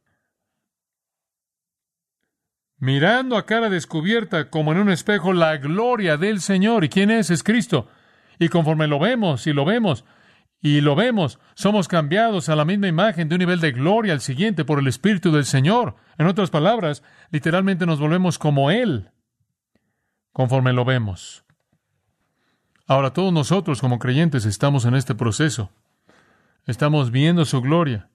mirando 2.79 3.37
a 3.37 3.47
cara 3.47 3.71
descubierta 3.71 4.51
como 4.51 4.73
en 4.73 4.79
un 4.79 4.91
espejo 4.91 5.33
la 5.33 5.57
gloria 5.57 6.17
del 6.17 6.41
Señor. 6.41 6.85
¿Y 6.85 6.89
quién 6.89 7.11
es? 7.11 7.31
Es 7.31 7.43
Cristo. 7.43 7.89
Y 8.39 8.49
conforme 8.49 8.87
lo 8.87 8.99
vemos 8.99 9.47
y 9.47 9.53
lo 9.53 9.65
vemos 9.65 10.05
y 10.61 10.81
lo 10.81 10.95
vemos, 10.97 11.39
somos 11.55 11.87
cambiados 11.87 12.49
a 12.49 12.57
la 12.57 12.65
misma 12.65 12.89
imagen 12.89 13.29
de 13.29 13.35
un 13.35 13.41
nivel 13.41 13.61
de 13.61 13.73
gloria 13.73 14.13
al 14.13 14.21
siguiente 14.21 14.65
por 14.65 14.79
el 14.79 14.89
Espíritu 14.89 15.31
del 15.31 15.45
Señor. 15.45 15.97
En 16.19 16.27
otras 16.27 16.51
palabras, 16.51 17.03
literalmente 17.31 17.87
nos 17.87 18.01
volvemos 18.01 18.39
como 18.39 18.71
Él, 18.71 19.11
conforme 20.37 20.75
lo 20.75 20.85
vemos. 20.85 21.47
Ahora 22.87 23.15
todos 23.15 23.33
nosotros 23.33 23.81
como 23.81 23.99
creyentes 23.99 24.45
estamos 24.45 24.85
en 24.85 24.95
este 24.95 25.15
proceso. 25.15 25.73
Estamos 26.67 27.11
viendo 27.11 27.47
su 27.47 27.63
gloria 27.63 28.11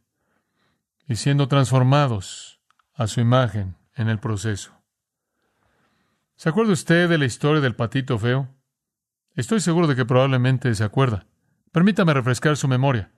y 1.08 1.16
siendo 1.16 1.48
transformados 1.48 2.62
a 2.94 3.08
su 3.08 3.22
imagen 3.22 3.76
en 3.96 4.08
el 4.08 4.20
proceso. 4.20 4.72
¿Se 6.36 6.50
acuerda 6.50 6.74
usted 6.74 7.10
de 7.10 7.18
la 7.18 7.26
historia 7.26 7.60
del 7.60 7.76
patito 7.76 8.20
feo? 8.20 8.54
Estoy 9.34 9.60
seguro 9.60 9.88
de 9.88 9.96
que 9.96 10.06
probablemente 10.06 10.76
se 10.76 10.84
acuerda. 10.84 11.26
Permítame 11.72 12.14
refrescar 12.14 12.56
su 12.56 12.68
memoria. 12.68 13.12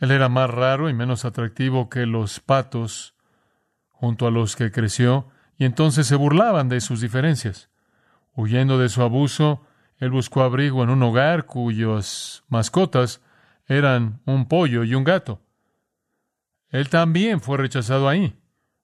Él 0.00 0.10
era 0.10 0.28
más 0.28 0.50
raro 0.50 0.90
y 0.90 0.92
menos 0.92 1.24
atractivo 1.24 1.88
que 1.88 2.04
los 2.04 2.40
patos 2.40 3.14
junto 3.88 4.26
a 4.26 4.30
los 4.30 4.54
que 4.54 4.70
creció, 4.70 5.30
y 5.58 5.64
entonces 5.64 6.06
se 6.06 6.16
burlaban 6.16 6.68
de 6.68 6.80
sus 6.80 7.00
diferencias. 7.00 7.70
Huyendo 8.34 8.78
de 8.78 8.88
su 8.88 9.02
abuso, 9.02 9.62
él 9.98 10.10
buscó 10.10 10.42
abrigo 10.42 10.82
en 10.82 10.90
un 10.90 11.02
hogar 11.02 11.46
cuyas 11.46 12.44
mascotas 12.48 13.20
eran 13.66 14.20
un 14.26 14.46
pollo 14.46 14.84
y 14.84 14.94
un 14.94 15.04
gato. 15.04 15.40
Él 16.70 16.88
también 16.88 17.40
fue 17.40 17.58
rechazado 17.58 18.08
ahí, 18.08 18.36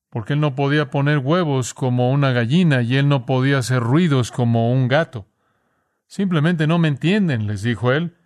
porque 0.09 0.35
él 0.35 0.41
no 0.41 0.55
podía 0.55 0.91
poner 0.91 1.19
huevos 1.19 1.75
como 1.75 2.13
una 2.13 2.31
gallina 2.33 2.83
y 2.83 2.97
él 2.97 3.09
no 3.09 3.27
podía 3.27 3.59
hacer 3.59 3.81
ruidos 3.81 4.31
como 4.31 4.73
un 4.73 4.89
gato. 4.89 5.27
Simplemente 6.07 6.67
no 6.67 6.79
me 6.79 6.89
entienden, 6.89 7.47
les 7.47 7.63
dijo 7.63 7.93
él 7.93 8.17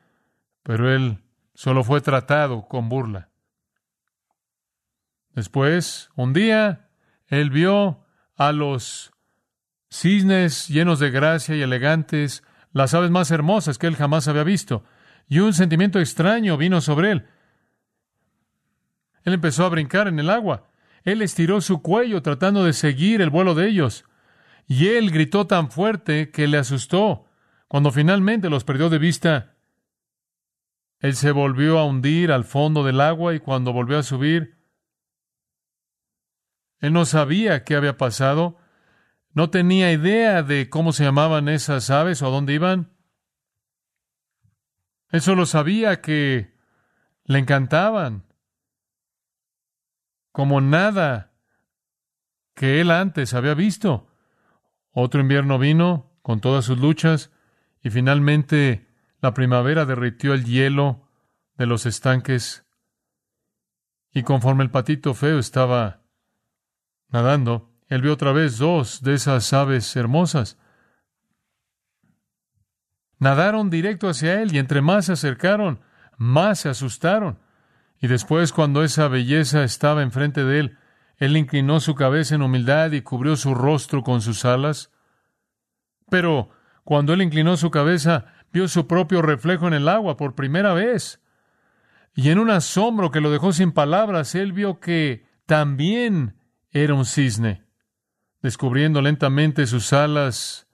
pero 0.65 0.93
él 0.93 1.19
solo 1.55 1.85
fue 1.85 2.01
tratado 2.01 2.67
con 2.67 2.89
burla. 2.89 3.29
Después, 5.31 6.11
un 6.17 6.33
día, 6.33 6.89
él 7.29 7.51
vio 7.51 8.04
a 8.37 8.53
los 8.53 9.12
cisnes 9.90 10.68
llenos 10.68 10.99
de 10.99 11.11
gracia 11.11 11.55
y 11.55 11.62
elegantes, 11.62 12.42
las 12.73 12.94
aves 12.94 13.11
más 13.11 13.31
hermosas 13.31 13.79
que 13.79 13.87
él 13.87 13.97
jamás 13.97 14.27
había 14.29 14.44
visto, 14.44 14.85
y 15.29 15.38
un 15.38 15.53
sentimiento 15.53 16.01
extraño 16.01 16.57
vino 16.57 16.81
sobre 16.81 17.12
él. 17.12 17.27
Él 19.25 19.35
empezó 19.35 19.64
a 19.64 19.70
brincar 19.70 20.09
en 20.09 20.18
el 20.18 20.31
agua. 20.31 20.68
Él 21.03 21.23
estiró 21.23 21.61
su 21.61 21.83
cuello 21.83 22.23
tratando 22.23 22.64
de 22.64 22.73
seguir 22.73 23.20
el 23.23 23.31
vuelo 23.31 23.55
de 23.55 23.68
ellos. 23.68 24.05
Y 24.66 24.88
él 24.88 25.11
gritó 25.11 25.47
tan 25.47 25.70
fuerte 25.70 26.31
que 26.31 26.47
le 26.47 26.59
asustó. 26.59 27.27
Cuando 27.68 27.90
finalmente 27.90 28.51
los 28.51 28.64
perdió 28.64 28.90
de 28.90 28.99
vista, 28.99 29.55
él 31.01 31.16
se 31.16 31.33
volvió 31.33 31.79
a 31.79 31.87
hundir 31.87 32.33
al 32.33 32.44
fondo 32.44 32.85
del 32.85 33.01
agua 33.01 33.35
y 33.35 33.40
cuando 33.40 33.73
volvió 33.73 33.99
a 33.99 34.03
subir, 34.03 34.54
él 36.81 36.93
no 36.93 37.05
sabía 37.05 37.65
qué 37.65 37.77
había 37.77 37.97
pasado, 37.97 38.59
no 39.33 39.51
tenía 39.51 39.93
idea 39.93 40.43
de 40.43 40.69
cómo 40.71 40.93
se 40.93 41.05
llamaban 41.05 41.49
esas 41.49 41.91
aves 41.91 42.23
o 42.23 42.27
a 42.27 42.31
dónde 42.31 42.55
iban. 42.55 42.93
Él 45.11 45.21
solo 45.21 45.47
sabía 45.47 46.01
que 46.01 46.55
le 47.25 47.39
encantaban, 47.39 48.25
como 50.31 50.61
nada 50.61 51.33
que 52.55 52.81
él 52.81 52.91
antes 52.91 53.35
había 53.35 53.55
visto. 53.55 54.09
Otro 54.91 55.21
invierno 55.21 55.59
vino 55.59 56.13
con 56.23 56.41
todas 56.41 56.65
sus 56.65 56.79
luchas 56.79 57.31
y 57.83 57.91
finalmente 57.91 58.89
la 59.21 59.35
primavera 59.35 59.85
derritió 59.85 60.35
el 60.35 60.45
hielo 60.45 61.09
de 61.57 61.67
los 61.67 61.87
estanques 61.87 62.65
y 64.13 64.23
conforme 64.23 64.63
el 64.63 64.71
patito 64.71 65.13
feo 65.15 65.39
estaba 65.39 66.04
nadando, 67.11 67.71
él 67.88 68.03
vio 68.03 68.12
otra 68.12 68.33
vez 68.33 68.59
dos 68.59 69.03
de 69.03 69.14
esas 69.14 69.53
aves 69.53 69.95
hermosas. 69.97 70.59
Nadaron 73.19 73.71
directo 73.71 74.09
hacia 74.09 74.43
él 74.43 74.55
y 74.55 74.59
entre 74.59 74.83
más 74.83 75.07
se 75.07 75.12
acercaron, 75.12 75.81
más 76.17 76.61
se 76.61 76.69
asustaron. 76.69 77.38
Y 78.01 78.07
después, 78.07 78.53
cuando 78.53 78.83
esa 78.83 79.09
belleza 79.09 79.64
estaba 79.64 80.03
enfrente 80.03 80.45
de 80.45 80.61
él, 80.61 80.79
él 81.17 81.37
inclinó 81.37 81.81
su 81.81 81.95
cabeza 81.95 82.35
en 82.35 82.43
humildad 82.43 82.93
y 82.93 83.03
cubrió 83.03 83.37
su 83.37 83.55
rostro 83.55 84.03
con 84.03 84.21
sus 84.21 84.45
alas. 84.45 84.90
Pero 86.11 86.51
cuando 86.83 87.14
él 87.14 87.23
inclinó 87.23 87.57
su 87.57 87.71
cabeza, 87.71 88.27
vio 88.53 88.69
su 88.69 88.87
propio 88.87 89.23
reflejo 89.23 89.67
en 89.69 89.75
el 89.75 89.88
agua 89.88 90.17
por 90.17 90.35
primera 90.35 90.75
vez. 90.75 91.23
Y 92.14 92.31
en 92.31 92.38
un 92.38 92.51
asombro 92.51 93.11
que 93.11 93.21
lo 93.21 93.31
dejó 93.31 93.53
sin 93.53 93.73
palabras, 93.73 94.35
él 94.35 94.53
vio 94.53 94.81
que 94.81 95.27
también 95.47 96.37
era 96.75 96.93
un 96.93 97.07
cisne. 97.07 97.65
Descubriendo 98.43 99.01
lentamente 99.01 99.67
sus 99.67 99.93
alas, 99.93 100.69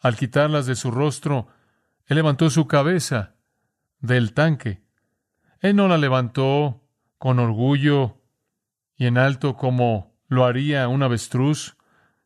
al 0.00 0.16
quitarlas 0.16 0.66
de 0.66 0.74
su 0.74 0.90
rostro, 0.90 1.48
él 2.06 2.16
levantó 2.16 2.50
su 2.50 2.66
cabeza 2.66 3.36
del 4.00 4.34
tanque. 4.34 4.82
Él 5.60 5.76
no 5.76 5.88
la 5.88 5.96
levantó 5.96 6.82
con 7.16 7.38
orgullo 7.38 8.20
y 8.96 9.06
en 9.06 9.18
alto 9.18 9.56
como 9.56 10.14
lo 10.28 10.44
haría 10.44 10.88
un 10.88 11.02
avestruz, 11.02 11.76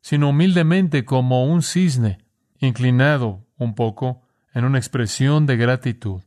sino 0.00 0.30
humildemente 0.30 1.04
como 1.04 1.44
un 1.44 1.62
cisne, 1.62 2.18
inclinado 2.58 3.46
un 3.56 3.74
poco, 3.74 4.22
en 4.54 4.64
una 4.64 4.78
expresión 4.78 5.46
de 5.46 5.56
gratitud. 5.56 6.22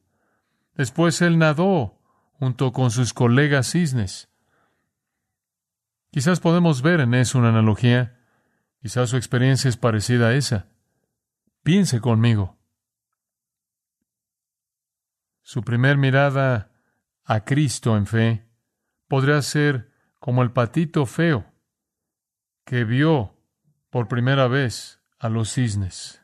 Después 0.76 1.22
él 1.22 1.38
nadó 1.38 2.00
junto 2.34 2.72
con 2.72 2.92
sus 2.92 3.14
colegas 3.14 3.72
cisnes. 3.72 4.30
Quizás 6.14 6.40
podemos 6.40 6.84
ver 6.84 7.00
en 7.00 7.16
eso 7.16 7.40
una 7.40 7.50
analogía. 7.50 8.20
Quizás 8.80 9.10
su 9.10 9.18
experiencia 9.18 9.68
es 9.68 9.78
parecida 9.78 10.28
a 10.28 10.34
esa. 10.36 10.68
Piense 11.64 12.02
conmigo. 12.02 12.56
Su 15.42 15.64
primer 15.64 15.98
mirada 15.98 16.72
a 17.24 17.44
Cristo 17.44 17.98
en 17.98 18.06
fe 18.06 18.48
podría 19.08 19.42
ser 19.42 19.92
como 20.20 20.44
el 20.44 20.52
patito 20.52 21.08
feo 21.08 21.52
que 22.64 22.84
vio 22.84 23.36
por 23.90 24.08
primera 24.08 24.48
vez 24.48 25.02
a 25.18 25.30
los 25.30 25.52
cisnes. 25.52 26.22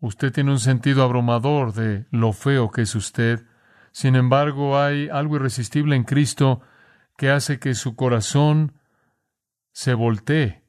Usted 0.00 0.30
tiene 0.34 0.50
un 0.50 0.60
sentido 0.60 1.02
abrumador 1.02 1.72
de 1.72 2.04
lo 2.10 2.34
feo 2.34 2.70
que 2.70 2.82
es 2.82 2.94
usted. 2.94 3.46
Sin 3.90 4.16
embargo, 4.16 4.78
hay 4.78 5.08
algo 5.08 5.36
irresistible 5.36 5.96
en 5.96 6.04
Cristo 6.04 6.60
que 7.20 7.30
hace 7.30 7.58
que 7.58 7.74
su 7.74 7.96
corazón 7.96 8.80
se 9.72 9.92
voltee. 9.92 10.64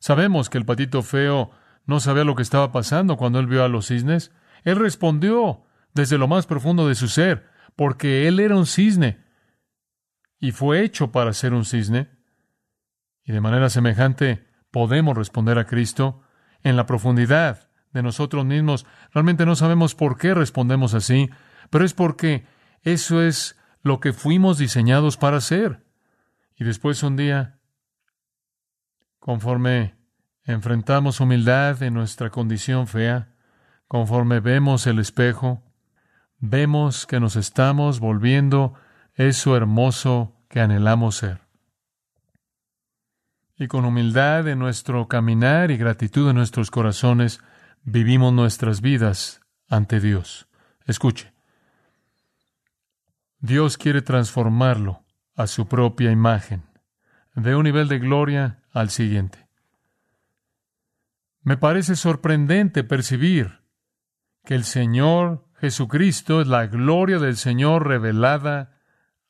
Sabemos 0.00 0.50
que 0.50 0.58
el 0.58 0.64
patito 0.64 1.02
feo 1.02 1.52
no 1.86 2.00
sabía 2.00 2.24
lo 2.24 2.34
que 2.34 2.42
estaba 2.42 2.72
pasando 2.72 3.16
cuando 3.16 3.38
él 3.38 3.46
vio 3.46 3.62
a 3.62 3.68
los 3.68 3.86
cisnes. 3.86 4.32
Él 4.64 4.80
respondió 4.80 5.62
desde 5.94 6.18
lo 6.18 6.26
más 6.26 6.46
profundo 6.46 6.88
de 6.88 6.96
su 6.96 7.06
ser, 7.06 7.46
porque 7.76 8.26
él 8.26 8.40
era 8.40 8.56
un 8.56 8.66
cisne 8.66 9.24
y 10.40 10.50
fue 10.50 10.82
hecho 10.82 11.12
para 11.12 11.32
ser 11.32 11.54
un 11.54 11.64
cisne. 11.64 12.10
Y 13.22 13.30
de 13.30 13.40
manera 13.40 13.70
semejante 13.70 14.44
podemos 14.72 15.16
responder 15.16 15.56
a 15.56 15.66
Cristo 15.66 16.24
en 16.64 16.74
la 16.74 16.84
profundidad 16.84 17.70
de 17.92 18.02
nosotros 18.02 18.44
mismos. 18.44 18.86
Realmente 19.12 19.46
no 19.46 19.54
sabemos 19.54 19.94
por 19.94 20.18
qué 20.18 20.34
respondemos 20.34 20.94
así, 20.94 21.30
pero 21.70 21.84
es 21.84 21.94
porque 21.94 22.44
eso 22.82 23.22
es 23.22 23.59
lo 23.82 24.00
que 24.00 24.12
fuimos 24.12 24.58
diseñados 24.58 25.16
para 25.16 25.38
hacer. 25.38 25.84
Y 26.56 26.64
después 26.64 27.02
un 27.02 27.16
día, 27.16 27.58
conforme 29.18 29.94
enfrentamos 30.44 31.20
humildad 31.20 31.82
en 31.82 31.94
nuestra 31.94 32.30
condición 32.30 32.86
fea, 32.86 33.34
conforme 33.88 34.40
vemos 34.40 34.86
el 34.86 34.98
espejo, 34.98 35.62
vemos 36.38 37.06
que 37.06 37.20
nos 37.20 37.36
estamos 37.36 38.00
volviendo 38.00 38.74
eso 39.14 39.56
hermoso 39.56 40.36
que 40.48 40.60
anhelamos 40.60 41.16
ser 41.16 41.50
y 43.60 43.68
con 43.68 43.84
humildad 43.84 44.48
en 44.48 44.58
nuestro 44.58 45.06
caminar 45.06 45.70
y 45.70 45.76
gratitud 45.76 46.30
en 46.30 46.36
nuestros 46.36 46.70
corazones 46.70 47.42
vivimos 47.82 48.32
nuestras 48.32 48.80
vidas 48.80 49.42
ante 49.68 50.00
Dios. 50.00 50.48
Escuche, 50.86 51.29
Dios 53.40 53.78
quiere 53.78 54.02
transformarlo 54.02 55.02
a 55.34 55.46
su 55.46 55.66
propia 55.66 56.10
imagen, 56.10 56.62
de 57.34 57.56
un 57.56 57.64
nivel 57.64 57.88
de 57.88 57.98
gloria 57.98 58.62
al 58.72 58.90
siguiente. 58.90 59.48
Me 61.42 61.56
parece 61.56 61.96
sorprendente 61.96 62.84
percibir 62.84 63.60
que 64.44 64.54
el 64.54 64.64
Señor 64.64 65.46
Jesucristo 65.58 66.42
es 66.42 66.48
la 66.48 66.66
gloria 66.66 67.18
del 67.18 67.36
Señor 67.36 67.86
revelada 67.86 68.78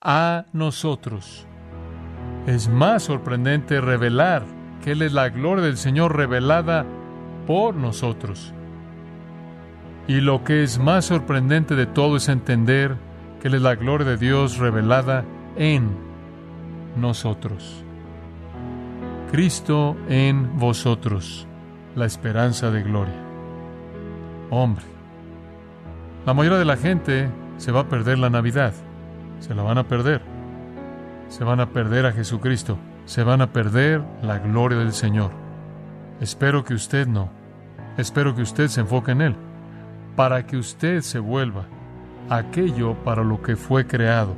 a 0.00 0.46
nosotros. 0.52 1.46
Es 2.46 2.68
más 2.68 3.04
sorprendente 3.04 3.80
revelar 3.80 4.44
que 4.82 4.92
Él 4.92 5.02
es 5.02 5.12
la 5.12 5.28
gloria 5.28 5.64
del 5.64 5.76
Señor 5.76 6.16
revelada 6.16 6.84
por 7.46 7.76
nosotros. 7.76 8.54
Y 10.08 10.20
lo 10.20 10.42
que 10.42 10.64
es 10.64 10.80
más 10.80 11.04
sorprendente 11.04 11.76
de 11.76 11.86
todo 11.86 12.16
es 12.16 12.28
entender 12.28 12.96
que 13.40 13.48
Él 13.48 13.54
es 13.54 13.62
la 13.62 13.74
gloria 13.74 14.06
de 14.06 14.16
Dios 14.16 14.58
revelada 14.58 15.24
en 15.56 15.90
nosotros. 16.96 17.84
Cristo 19.30 19.96
en 20.08 20.58
vosotros, 20.58 21.46
la 21.96 22.04
esperanza 22.04 22.70
de 22.70 22.82
gloria. 22.82 23.14
Hombre, 24.50 24.84
la 26.26 26.34
mayoría 26.34 26.58
de 26.58 26.64
la 26.64 26.76
gente 26.76 27.30
se 27.56 27.72
va 27.72 27.80
a 27.80 27.88
perder 27.88 28.18
la 28.18 28.30
Navidad, 28.30 28.74
se 29.38 29.54
la 29.54 29.62
van 29.62 29.78
a 29.78 29.88
perder, 29.88 30.20
se 31.28 31.44
van 31.44 31.60
a 31.60 31.70
perder 31.70 32.06
a 32.06 32.12
Jesucristo, 32.12 32.76
se 33.06 33.22
van 33.22 33.40
a 33.40 33.52
perder 33.52 34.02
la 34.22 34.38
gloria 34.38 34.78
del 34.78 34.92
Señor. 34.92 35.30
Espero 36.20 36.64
que 36.64 36.74
usted 36.74 37.06
no, 37.06 37.30
espero 37.96 38.34
que 38.34 38.42
usted 38.42 38.68
se 38.68 38.80
enfoque 38.80 39.12
en 39.12 39.22
Él, 39.22 39.36
para 40.16 40.44
que 40.44 40.56
usted 40.56 41.00
se 41.00 41.18
vuelva 41.18 41.66
aquello 42.28 42.94
para 43.04 43.24
lo 43.24 43.42
que 43.42 43.56
fue 43.56 43.86
creado. 43.86 44.36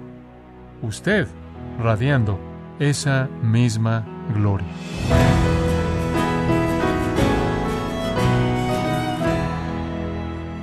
Usted 0.82 1.26
radiando 1.78 2.38
esa 2.78 3.28
misma 3.42 4.06
gloria. 4.34 4.66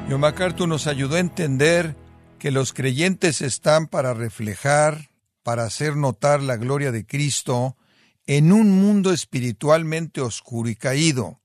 John 0.10 0.21
MacArthur 0.21 0.67
nos 0.67 0.88
ayudó 0.88 1.17
a 1.17 1.19
entender 1.19 1.95
que 2.39 2.49
los 2.49 2.73
creyentes 2.73 3.41
están 3.41 3.88
para 3.88 4.13
reflejar, 4.15 5.12
para 5.43 5.65
hacer 5.65 5.95
notar 5.95 6.41
la 6.41 6.58
gloria 6.58 6.91
de 6.91 7.05
Cristo 7.05 7.77
en 8.25 8.51
un 8.51 8.71
mundo 8.71 9.13
espiritualmente 9.13 10.21
oscuro 10.21 10.69
y 10.69 10.75
caído. 10.75 11.41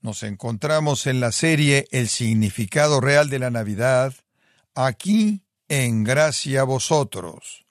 Nos 0.00 0.22
encontramos 0.22 1.06
en 1.06 1.20
la 1.20 1.32
serie 1.32 1.86
El 1.90 2.08
significado 2.08 3.00
real 3.00 3.28
de 3.28 3.38
la 3.38 3.50
Navidad, 3.50 4.14
aquí 4.86 5.42
en 5.68 6.04
gracia 6.04 6.60
a 6.60 6.64
vosotros. 6.64 7.66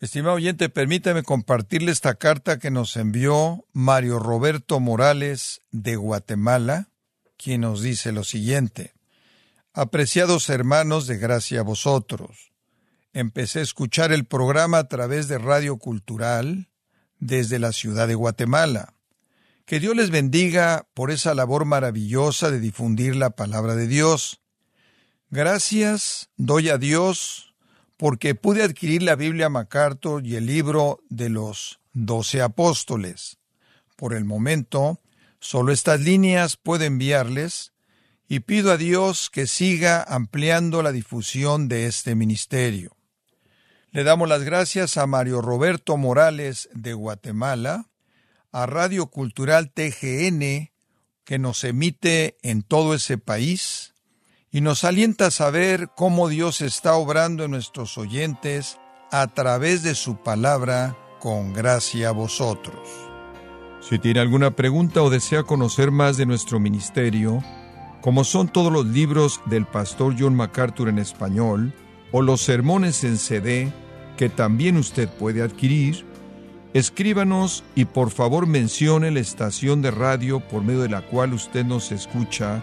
Estimado 0.00 0.36
oyente, 0.36 0.68
permítame 0.68 1.22
compartirle 1.22 1.92
esta 1.92 2.16
carta 2.16 2.58
que 2.58 2.72
nos 2.72 2.96
envió 2.96 3.64
Mario 3.72 4.18
Roberto 4.18 4.80
Morales 4.80 5.60
de 5.70 5.94
Guatemala, 5.94 6.88
quien 7.36 7.60
nos 7.60 7.82
dice 7.82 8.10
lo 8.10 8.24
siguiente. 8.24 8.92
Apreciados 9.72 10.48
hermanos 10.50 11.06
de 11.06 11.18
gracia 11.18 11.60
a 11.60 11.64
vosotros, 11.64 12.50
empecé 13.12 13.60
a 13.60 13.62
escuchar 13.62 14.10
el 14.10 14.24
programa 14.24 14.78
a 14.78 14.88
través 14.88 15.28
de 15.28 15.38
Radio 15.38 15.76
Cultural 15.76 16.70
desde 17.20 17.60
la 17.60 17.70
ciudad 17.70 18.08
de 18.08 18.16
Guatemala. 18.16 18.94
Que 19.64 19.78
Dios 19.78 19.94
les 19.94 20.10
bendiga 20.10 20.88
por 20.94 21.12
esa 21.12 21.36
labor 21.36 21.66
maravillosa 21.66 22.50
de 22.50 22.58
difundir 22.58 23.14
la 23.14 23.30
palabra 23.30 23.76
de 23.76 23.86
Dios. 23.86 24.39
Gracias 25.32 26.28
doy 26.36 26.70
a 26.70 26.76
Dios 26.76 27.54
porque 27.96 28.34
pude 28.34 28.64
adquirir 28.64 29.04
la 29.04 29.14
Biblia 29.14 29.48
MacArthur 29.48 30.26
y 30.26 30.34
el 30.34 30.46
libro 30.46 30.98
de 31.08 31.28
los 31.28 31.78
doce 31.92 32.42
apóstoles. 32.42 33.38
Por 33.94 34.12
el 34.12 34.24
momento, 34.24 34.98
solo 35.38 35.70
estas 35.70 36.00
líneas 36.00 36.56
puedo 36.56 36.82
enviarles 36.82 37.72
y 38.26 38.40
pido 38.40 38.72
a 38.72 38.76
Dios 38.76 39.30
que 39.30 39.46
siga 39.46 40.02
ampliando 40.02 40.82
la 40.82 40.90
difusión 40.90 41.68
de 41.68 41.86
este 41.86 42.16
ministerio. 42.16 42.96
Le 43.92 44.02
damos 44.02 44.28
las 44.28 44.42
gracias 44.42 44.96
a 44.96 45.06
Mario 45.06 45.42
Roberto 45.42 45.96
Morales 45.96 46.68
de 46.72 46.92
Guatemala, 46.92 47.86
a 48.50 48.66
Radio 48.66 49.06
Cultural 49.06 49.70
TGN, 49.70 50.72
que 51.22 51.38
nos 51.38 51.62
emite 51.62 52.36
en 52.42 52.64
todo 52.64 52.94
ese 52.94 53.16
país, 53.16 53.89
y 54.52 54.60
nos 54.60 54.84
alienta 54.84 55.26
a 55.26 55.30
saber 55.30 55.90
cómo 55.94 56.28
Dios 56.28 56.60
está 56.60 56.94
obrando 56.94 57.44
en 57.44 57.52
nuestros 57.52 57.96
oyentes 57.98 58.78
a 59.12 59.28
través 59.28 59.82
de 59.82 59.94
su 59.94 60.16
palabra 60.16 60.96
con 61.20 61.52
gracia 61.52 62.08
a 62.08 62.12
vosotros. 62.12 62.88
Si 63.80 63.98
tiene 63.98 64.20
alguna 64.20 64.50
pregunta 64.50 65.02
o 65.02 65.10
desea 65.10 65.44
conocer 65.44 65.90
más 65.90 66.16
de 66.16 66.26
nuestro 66.26 66.58
ministerio, 66.58 67.42
como 68.00 68.24
son 68.24 68.48
todos 68.48 68.72
los 68.72 68.86
libros 68.86 69.40
del 69.46 69.66
pastor 69.66 70.16
John 70.18 70.34
MacArthur 70.34 70.88
en 70.88 70.98
español 70.98 71.72
o 72.12 72.22
los 72.22 72.40
sermones 72.40 73.04
en 73.04 73.18
CD 73.18 73.72
que 74.16 74.28
también 74.28 74.76
usted 74.76 75.08
puede 75.08 75.42
adquirir, 75.42 76.04
escríbanos 76.74 77.62
y 77.74 77.84
por 77.84 78.10
favor 78.10 78.46
mencione 78.46 79.10
la 79.10 79.20
estación 79.20 79.80
de 79.80 79.90
radio 79.90 80.40
por 80.40 80.62
medio 80.62 80.82
de 80.82 80.88
la 80.88 81.02
cual 81.02 81.34
usted 81.34 81.64
nos 81.64 81.92
escucha 81.92 82.62